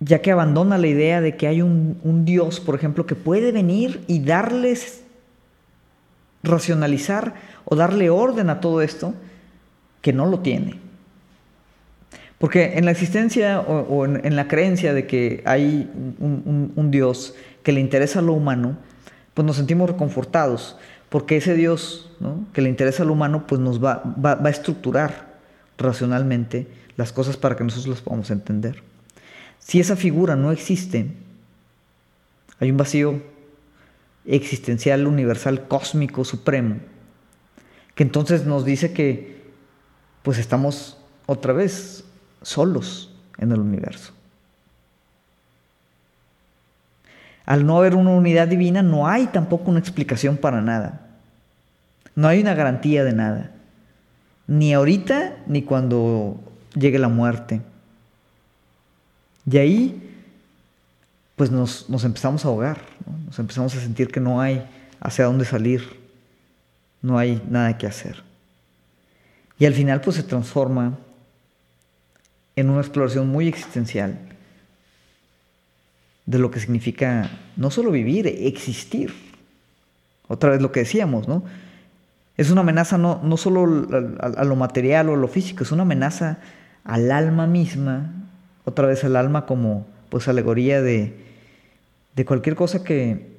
ya 0.00 0.20
que 0.20 0.32
abandona 0.32 0.78
la 0.78 0.86
idea 0.88 1.20
de 1.20 1.36
que 1.36 1.46
hay 1.46 1.62
un, 1.62 2.24
Dios, 2.24 2.60
por 2.60 2.74
ejemplo, 2.74 3.06
que 3.06 3.14
puede 3.14 3.52
venir 3.52 4.04
y 4.06 4.20
darles, 4.20 5.02
racionalizar 6.42 7.34
o 7.64 7.76
darle 7.76 8.10
orden 8.10 8.50
a 8.50 8.60
todo 8.60 8.82
esto, 8.82 9.14
que 10.02 10.12
no 10.12 10.26
lo 10.26 10.40
tiene. 10.40 10.85
Porque 12.38 12.76
en 12.76 12.84
la 12.84 12.90
existencia 12.90 13.60
o, 13.60 14.04
en, 14.04 14.36
la 14.36 14.46
creencia 14.46 14.92
de 14.92 15.06
que 15.06 15.42
hay 15.46 15.90
un, 16.18 16.90
Dios 16.90 17.34
que 17.62 17.72
le 17.72 17.80
interesa 17.80 18.18
a 18.18 18.22
lo 18.22 18.34
humano, 18.34 18.76
pues 19.32 19.46
nos 19.46 19.56
sentimos 19.56 19.88
reconfortados, 19.90 20.76
porque 21.08 21.38
ese 21.38 21.54
Dios 21.54 22.10
que 22.52 22.60
le 22.60 22.68
interesa 22.68 23.04
a 23.04 23.06
lo 23.06 23.14
humano, 23.14 23.46
pues 23.46 23.60
nos 23.60 23.82
va, 23.82 24.02
va, 24.22 24.38
a 24.44 24.50
estructurar 24.50 25.38
racionalmente 25.78 26.66
las 26.96 27.12
cosas 27.12 27.36
para 27.36 27.56
que 27.56 27.64
nosotros 27.64 27.88
las 27.88 28.02
podamos 28.02 28.30
entender. 28.30 28.82
Si 29.58 29.80
esa 29.80 29.96
figura 29.96 30.36
no 30.36 30.52
existe, 30.52 31.06
hay 32.60 32.70
un 32.70 32.76
vacío 32.76 33.22
existencial, 34.26 35.06
universal, 35.06 35.68
cósmico, 35.68 36.24
supremo, 36.24 36.76
que 37.94 38.02
entonces 38.02 38.44
nos 38.44 38.66
dice 38.66 38.92
que 38.92 39.36
pues 40.22 40.38
estamos 40.38 40.98
otra 41.26 41.52
vez 41.52 42.05
solos 42.46 43.10
en 43.38 43.50
el 43.50 43.58
universo. 43.58 44.12
Al 47.44 47.66
no 47.66 47.76
haber 47.76 47.96
una 47.96 48.10
unidad 48.10 48.46
divina, 48.46 48.82
no 48.82 49.08
hay 49.08 49.26
tampoco 49.26 49.70
una 49.70 49.80
explicación 49.80 50.36
para 50.36 50.60
nada. 50.60 51.00
No 52.14 52.28
hay 52.28 52.40
una 52.40 52.54
garantía 52.54 53.02
de 53.02 53.12
nada. 53.12 53.50
Ni 54.46 54.72
ahorita, 54.72 55.36
ni 55.46 55.62
cuando 55.62 56.40
llegue 56.74 56.98
la 57.00 57.08
muerte. 57.08 57.60
Y 59.50 59.58
ahí, 59.58 60.14
pues 61.34 61.50
nos, 61.50 61.86
empezamos 62.04 62.44
a 62.44 62.48
ahogar, 62.48 62.78
nos 63.26 63.38
empezamos 63.40 63.74
a 63.76 63.80
sentir 63.80 64.08
que 64.08 64.20
no 64.20 64.40
hay 64.40 64.64
hacia 65.00 65.24
dónde 65.24 65.44
salir, 65.44 66.00
no 67.02 67.18
hay 67.18 67.42
nada 67.48 67.76
que 67.76 67.86
hacer. 67.86 68.22
Y 69.58 69.66
al 69.66 69.74
final, 69.74 70.00
pues 70.00 70.16
se 70.16 70.22
transforma 70.22 70.96
en 72.56 72.70
una 72.70 72.80
exploración 72.80 73.28
muy 73.28 73.48
existencial 73.48 74.18
de 76.24 76.38
lo 76.38 76.50
que 76.50 76.58
significa 76.58 77.30
no 77.56 77.70
solo 77.70 77.90
vivir, 77.90 78.26
existir. 78.26 79.14
Otra 80.26 80.50
vez 80.50 80.60
lo 80.60 80.72
que 80.72 80.80
decíamos, 80.80 81.28
¿no? 81.28 81.44
Es 82.36 82.50
una 82.50 82.62
amenaza 82.62 82.98
no, 82.98 83.20
no 83.22 83.36
solo 83.36 83.86
a, 84.20 84.44
lo 84.44 84.56
material 84.56 85.08
o 85.08 85.14
a 85.14 85.16
lo 85.16 85.28
físico, 85.28 85.62
es 85.62 85.72
una 85.72 85.82
amenaza 85.82 86.38
al 86.84 87.10
alma 87.12 87.46
misma, 87.46 88.12
otra 88.64 88.86
vez 88.86 89.04
al 89.04 89.16
alma 89.16 89.46
como 89.46 89.86
pues 90.10 90.28
alegoría 90.28 90.82
de, 90.82 91.16
de 92.14 92.24
cualquier 92.24 92.56
cosa 92.56 92.84
que 92.84 93.36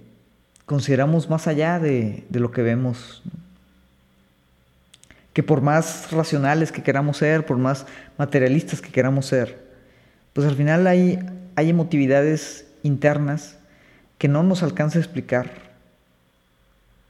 consideramos 0.66 1.30
más 1.30 1.48
allá 1.48 1.80
de, 1.80 2.26
de 2.30 2.40
lo 2.40 2.52
que 2.52 2.62
vemos 2.62 3.24
que 5.38 5.44
por 5.44 5.62
más 5.62 6.12
racionales 6.12 6.72
que 6.72 6.82
queramos 6.82 7.18
ser, 7.18 7.46
por 7.46 7.58
más 7.58 7.86
materialistas 8.18 8.82
que 8.82 8.90
queramos 8.90 9.28
ser, 9.28 9.68
pues 10.34 10.48
al 10.48 10.56
final 10.56 10.88
hay, 10.88 11.20
hay 11.56 11.70
emotividades 11.70 12.66
internas 12.82 13.56
que 14.18 14.28
no 14.28 14.42
nos 14.42 14.64
alcanza 14.64 14.98
a 14.98 15.02
explicar 15.04 15.52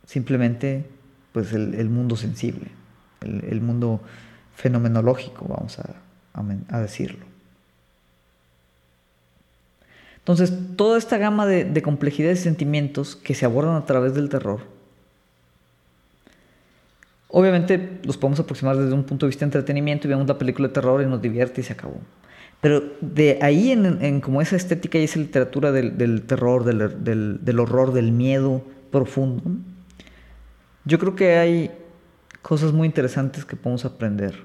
simplemente 0.05 0.83
pues 1.31 1.53
el, 1.53 1.89
mundo 1.89 2.17
sensible, 2.17 2.67
el, 3.21 3.61
mundo 3.61 4.01
fenomenológico, 4.55 5.45
vamos 5.47 5.79
a, 5.79 5.95
a, 6.67 6.81
decirlo. 6.81 7.25
Entonces, 10.17 10.51
toda 10.75 10.97
esta 10.97 11.17
gama 11.17 11.45
de, 11.45 11.63
de 11.63 11.81
complejidades 11.81 12.41
y 12.41 12.43
sentimientos 12.43 13.15
que 13.15 13.35
se 13.35 13.45
abordan 13.45 13.77
a 13.77 13.85
través 13.85 14.15
del 14.15 14.27
terror, 14.27 14.75
Obviamente 17.29 17.99
los 18.03 18.17
podemos 18.17 18.39
aproximar 18.39 18.77
desde 18.77 18.93
un 18.93 19.03
punto 19.03 19.25
de 19.25 19.29
vista 19.29 19.41
de 19.41 19.47
entretenimiento 19.47 20.07
y 20.07 20.09
vemos 20.09 20.27
la 20.27 20.37
película 20.37 20.69
de 20.69 20.73
terror 20.73 21.01
y 21.01 21.05
nos 21.05 21.21
divierte 21.21 21.61
y 21.61 21.63
se 21.63 21.73
acabó. 21.73 21.99
Pero 22.61 22.83
de 23.01 23.37
ahí 23.41 23.71
en, 23.71 24.21
como 24.21 24.41
esa 24.41 24.55
estética 24.55 24.97
y 24.97 25.03
esa 25.03 25.19
literatura 25.19 25.71
del, 25.71 26.23
terror, 26.23 26.63
del, 26.63 27.59
horror, 27.59 27.93
del 27.93 28.11
miedo 28.11 28.63
profundo, 28.91 29.43
yo 30.85 30.97
creo 30.97 31.15
que 31.15 31.35
hay 31.37 31.71
cosas 32.41 32.71
muy 32.71 32.87
interesantes 32.87 33.45
que 33.45 33.55
podemos 33.55 33.85
aprender 33.85 34.43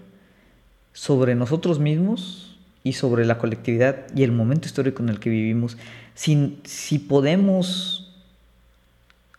sobre 0.93 1.35
nosotros 1.35 1.79
mismos 1.79 2.59
y 2.83 2.95
sobre 2.95 3.25
la 3.25 3.39
colectividad 3.39 4.07
y 4.15 4.25
el 4.25 4.33
momento 4.33 4.67
histórico 4.67 5.03
en 5.03 5.09
el 5.09 5.21
que 5.21 5.31
vivimos. 5.31 5.79
Si 6.15 6.99
podemos 7.09 8.13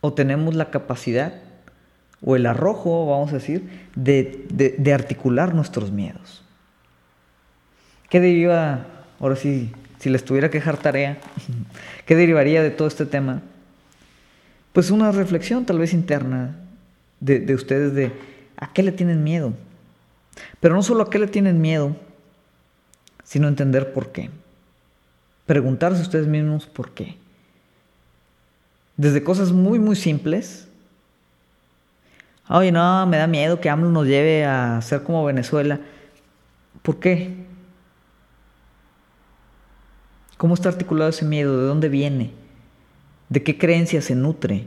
o 0.00 0.14
tenemos 0.14 0.54
la 0.54 0.70
capacidad 0.70 1.43
o 2.22 2.36
el 2.36 2.46
arrojo, 2.46 3.06
vamos 3.06 3.30
a 3.30 3.34
decir, 3.34 3.88
de, 3.94 4.46
de 4.78 4.92
articular 4.92 5.54
nuestros 5.54 5.90
miedos. 5.90 6.44
¿Qué 8.08 8.20
deriva, 8.20 8.86
ahora 9.20 9.36
sí, 9.36 9.72
si 9.98 10.10
les 10.10 10.24
tuviera 10.24 10.50
que 10.50 10.58
dejar 10.58 10.76
tarea, 10.76 11.18
qué 12.06 12.14
derivaría 12.14 12.62
de 12.62 12.70
todo 12.70 12.88
este 12.88 13.06
tema? 13.06 13.42
Pues 14.72 14.90
una 14.90 15.12
reflexión 15.12 15.64
tal 15.64 15.78
vez 15.78 15.92
interna 15.92 16.56
de, 17.20 17.40
de 17.40 17.54
ustedes 17.54 17.94
de 17.94 18.12
a 18.56 18.72
qué 18.72 18.82
le 18.82 18.92
tienen 18.92 19.24
miedo. 19.24 19.52
Pero 20.60 20.74
no 20.74 20.82
solo 20.82 21.02
a 21.02 21.10
qué 21.10 21.18
le 21.18 21.26
tienen 21.26 21.60
miedo, 21.60 21.96
sino 23.24 23.48
entender 23.48 23.92
por 23.92 24.12
qué. 24.12 24.30
Preguntarse 25.46 26.02
ustedes 26.02 26.26
mismos 26.26 26.66
por 26.66 26.92
qué. 26.92 27.16
Desde 28.96 29.22
cosas 29.22 29.52
muy, 29.52 29.78
muy 29.78 29.96
simples. 29.96 30.68
Oye, 32.48 32.72
no, 32.72 33.06
me 33.06 33.16
da 33.16 33.26
miedo 33.26 33.60
que 33.60 33.70
AMLO 33.70 33.90
nos 33.90 34.06
lleve 34.06 34.44
a 34.44 34.80
ser 34.82 35.02
como 35.02 35.24
Venezuela. 35.24 35.80
¿Por 36.82 37.00
qué? 37.00 37.34
¿Cómo 40.36 40.54
está 40.54 40.68
articulado 40.68 41.08
ese 41.08 41.24
miedo? 41.24 41.58
¿De 41.58 41.66
dónde 41.66 41.88
viene? 41.88 42.32
¿De 43.30 43.42
qué 43.42 43.56
creencia 43.56 44.02
se 44.02 44.14
nutre? 44.14 44.66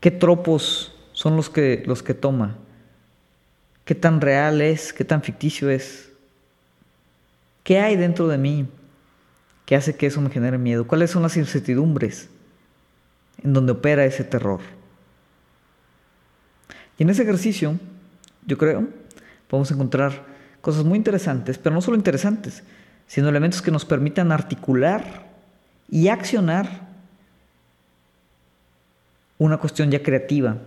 ¿Qué 0.00 0.10
tropos 0.10 0.94
son 1.12 1.36
los 1.36 1.50
que, 1.50 1.82
los 1.86 2.02
que 2.02 2.14
toma? 2.14 2.56
¿Qué 3.84 3.94
tan 3.94 4.22
real 4.22 4.62
es? 4.62 4.94
¿Qué 4.94 5.04
tan 5.04 5.22
ficticio 5.22 5.68
es? 5.68 6.10
¿Qué 7.62 7.80
hay 7.80 7.96
dentro 7.96 8.28
de 8.28 8.38
mí 8.38 8.66
que 9.66 9.76
hace 9.76 9.94
que 9.94 10.06
eso 10.06 10.22
me 10.22 10.30
genere 10.30 10.56
miedo? 10.56 10.86
¿Cuáles 10.86 11.10
son 11.10 11.22
las 11.22 11.36
incertidumbres 11.36 12.30
en 13.42 13.52
donde 13.52 13.72
opera 13.72 14.06
ese 14.06 14.24
terror? 14.24 14.60
Y 16.98 17.02
en 17.02 17.10
ese 17.10 17.22
ejercicio, 17.22 17.78
yo 18.46 18.58
creo, 18.58 18.86
podemos 19.48 19.70
encontrar 19.70 20.24
cosas 20.60 20.84
muy 20.84 20.96
interesantes, 20.96 21.58
pero 21.58 21.74
no 21.74 21.80
solo 21.80 21.96
interesantes, 21.96 22.62
sino 23.06 23.28
elementos 23.28 23.62
que 23.62 23.70
nos 23.70 23.84
permitan 23.84 24.32
articular 24.32 25.26
y 25.90 26.08
accionar 26.08 26.88
una 29.38 29.58
cuestión 29.58 29.90
ya 29.90 30.02
creativa, 30.02 30.58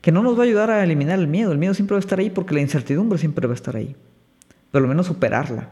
que 0.00 0.12
no 0.12 0.22
nos 0.22 0.36
va 0.38 0.42
a 0.42 0.46
ayudar 0.46 0.70
a 0.70 0.84
eliminar 0.84 1.18
el 1.18 1.28
miedo. 1.28 1.52
El 1.52 1.58
miedo 1.58 1.74
siempre 1.74 1.94
va 1.94 1.98
a 1.98 2.00
estar 2.00 2.18
ahí 2.18 2.30
porque 2.30 2.54
la 2.54 2.60
incertidumbre 2.60 3.18
siempre 3.18 3.46
va 3.46 3.54
a 3.54 3.56
estar 3.56 3.76
ahí. 3.76 3.96
Pero 4.70 4.82
lo 4.82 4.88
menos 4.88 5.10
operarla. 5.10 5.68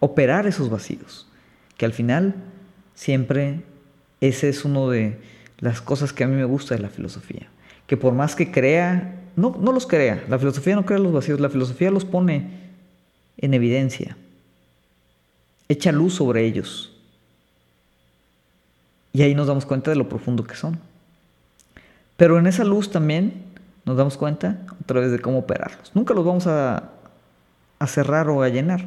Operar 0.00 0.46
esos 0.46 0.68
vacíos. 0.68 1.28
Que 1.76 1.86
al 1.86 1.92
final 1.92 2.34
siempre 2.94 3.62
ese 4.20 4.48
es 4.48 4.64
uno 4.64 4.90
de 4.90 5.20
las 5.58 5.80
cosas 5.80 6.12
que 6.12 6.24
a 6.24 6.26
mí 6.26 6.34
me 6.34 6.44
gusta 6.44 6.74
de 6.74 6.82
la 6.82 6.88
filosofía. 6.88 7.48
Que 7.90 7.96
por 7.96 8.12
más 8.12 8.36
que 8.36 8.52
crea, 8.52 9.16
no, 9.34 9.56
no 9.58 9.72
los 9.72 9.84
crea. 9.84 10.22
La 10.28 10.38
filosofía 10.38 10.76
no 10.76 10.86
crea 10.86 11.00
los 11.00 11.12
vacíos, 11.12 11.40
la 11.40 11.48
filosofía 11.48 11.90
los 11.90 12.04
pone 12.04 12.70
en 13.36 13.52
evidencia. 13.52 14.16
Echa 15.68 15.90
luz 15.90 16.14
sobre 16.14 16.44
ellos. 16.44 16.92
Y 19.12 19.22
ahí 19.22 19.34
nos 19.34 19.48
damos 19.48 19.66
cuenta 19.66 19.90
de 19.90 19.96
lo 19.96 20.08
profundo 20.08 20.44
que 20.44 20.54
son. 20.54 20.78
Pero 22.16 22.38
en 22.38 22.46
esa 22.46 22.62
luz 22.62 22.92
también 22.92 23.42
nos 23.84 23.96
damos 23.96 24.16
cuenta 24.16 24.58
a 24.68 24.86
través 24.86 25.10
de 25.10 25.18
cómo 25.18 25.40
operarlos. 25.40 25.90
Nunca 25.92 26.14
los 26.14 26.24
vamos 26.24 26.46
a, 26.46 26.90
cerrar 27.88 28.28
o 28.28 28.44
a 28.44 28.48
llenar. 28.50 28.84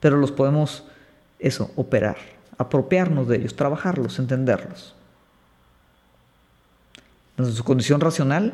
Pero 0.00 0.18
los 0.18 0.32
podemos, 0.32 0.84
eso, 1.38 1.70
operar, 1.76 2.18
apropiarnos 2.58 3.26
de 3.26 3.38
ellos, 3.38 3.56
trabajarlos, 3.56 4.18
entenderlos. 4.18 4.94
En 7.38 7.46
su 7.46 7.64
condición 7.64 8.00
racional 8.00 8.52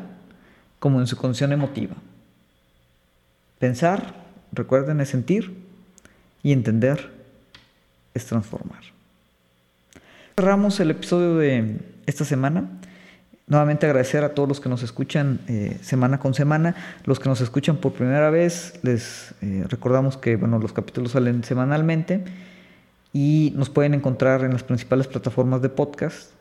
como 0.79 0.99
en 0.99 1.07
su 1.07 1.17
condición 1.17 1.51
emotiva. 1.51 1.95
Pensar 3.59 4.25
Recuerden, 4.55 5.01
es 5.01 5.09
sentir 5.09 5.53
y 6.41 6.53
entender 6.53 7.11
es 8.13 8.25
transformar. 8.25 8.79
Cerramos 10.37 10.79
el 10.79 10.91
episodio 10.91 11.35
de 11.35 11.79
esta 12.05 12.23
semana. 12.23 12.69
Nuevamente 13.47 13.85
agradecer 13.85 14.23
a 14.23 14.33
todos 14.33 14.47
los 14.47 14.61
que 14.61 14.69
nos 14.69 14.81
escuchan 14.81 15.41
eh, 15.47 15.77
semana 15.81 16.19
con 16.19 16.33
semana. 16.33 16.75
Los 17.03 17.19
que 17.19 17.27
nos 17.27 17.41
escuchan 17.41 17.77
por 17.77 17.93
primera 17.93 18.29
vez, 18.29 18.79
les 18.81 19.35
eh, 19.41 19.65
recordamos 19.67 20.15
que 20.15 20.37
bueno, 20.37 20.57
los 20.57 20.71
capítulos 20.71 21.11
salen 21.11 21.43
semanalmente 21.43 22.23
y 23.11 23.51
nos 23.55 23.69
pueden 23.69 23.93
encontrar 23.93 24.45
en 24.45 24.53
las 24.53 24.63
principales 24.63 25.07
plataformas 25.07 25.61
de 25.61 25.69
podcast. 25.69 26.31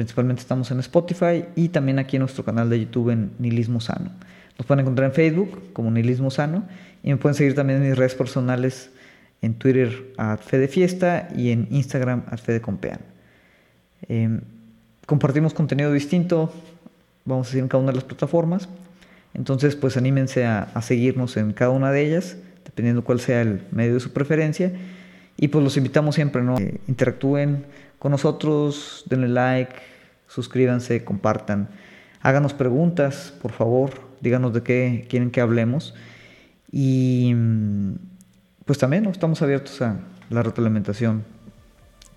Principalmente 0.00 0.40
estamos 0.40 0.70
en 0.70 0.80
Spotify 0.80 1.44
y 1.56 1.68
también 1.68 1.98
aquí 1.98 2.16
en 2.16 2.20
nuestro 2.20 2.42
canal 2.42 2.70
de 2.70 2.80
YouTube 2.80 3.10
en 3.10 3.32
Nihilismo 3.38 3.80
Sano. 3.80 4.10
Nos 4.56 4.66
pueden 4.66 4.80
encontrar 4.80 5.10
en 5.10 5.14
Facebook 5.14 5.74
como 5.74 5.90
Nihilismo 5.90 6.30
Sano 6.30 6.64
y 7.02 7.10
me 7.10 7.18
pueden 7.18 7.34
seguir 7.34 7.54
también 7.54 7.82
en 7.82 7.90
mis 7.90 7.98
redes 7.98 8.14
personales 8.14 8.90
en 9.42 9.52
Twitter 9.52 10.14
a 10.16 10.38
Fiesta 10.38 11.28
y 11.36 11.50
en 11.50 11.68
Instagram 11.70 12.22
a 12.30 12.38
Fede 12.38 12.62
Compean. 12.62 13.00
Em, 14.08 14.40
compartimos 15.04 15.52
contenido 15.52 15.92
distinto, 15.92 16.50
vamos 17.26 17.48
a 17.48 17.50
seguir 17.50 17.64
en 17.64 17.68
cada 17.68 17.82
una 17.82 17.92
de 17.92 17.96
las 17.96 18.04
plataformas. 18.04 18.70
Entonces, 19.34 19.76
pues 19.76 19.98
anímense 19.98 20.46
a, 20.46 20.80
seguirnos 20.80 21.36
en 21.36 21.52
cada 21.52 21.72
una 21.72 21.92
de 21.92 22.06
ellas, 22.06 22.38
dependiendo 22.64 23.04
cuál 23.04 23.20
sea 23.20 23.42
el 23.42 23.60
medio 23.70 23.92
de 23.92 24.00
su 24.00 24.14
preferencia. 24.14 24.72
Y 25.36 25.48
pues 25.48 25.62
los 25.62 25.76
invitamos 25.76 26.14
siempre, 26.14 26.40
¿no? 26.40 26.54
Que 26.54 26.80
interactúen 26.88 27.66
con 27.98 28.12
nosotros, 28.12 29.04
denle 29.10 29.28
like, 29.28 29.89
suscríbanse, 30.30 31.04
compartan, 31.04 31.68
háganos 32.22 32.54
preguntas, 32.54 33.34
por 33.42 33.52
favor 33.52 34.10
díganos 34.20 34.52
de 34.52 34.62
qué 34.62 35.06
quieren 35.08 35.30
que 35.30 35.40
hablemos. 35.40 35.94
Y 36.70 37.34
pues 38.64 38.78
también 38.78 39.06
estamos 39.06 39.42
abiertos 39.42 39.82
a 39.82 39.96
la 40.28 40.42
retroalimentación 40.42 41.24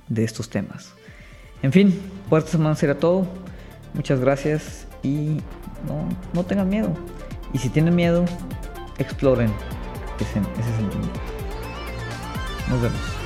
de 0.07 0.23
estos 0.23 0.49
temas. 0.49 0.93
En 1.63 1.71
fin, 1.71 1.99
por 2.29 2.39
esta 2.39 2.51
semana 2.51 2.75
será 2.75 2.95
todo. 2.95 3.27
Muchas 3.93 4.19
gracias 4.19 4.87
y 5.01 5.37
no, 5.87 6.09
no 6.33 6.45
tengan 6.45 6.69
miedo. 6.69 6.93
Y 7.53 7.57
si 7.57 7.69
tienen 7.69 7.95
miedo, 7.95 8.25
exploren 8.97 9.51
ese, 10.19 10.39
ese 10.39 10.75
sentimiento. 10.77 11.19
Nos 12.69 12.81
vemos. 12.81 13.22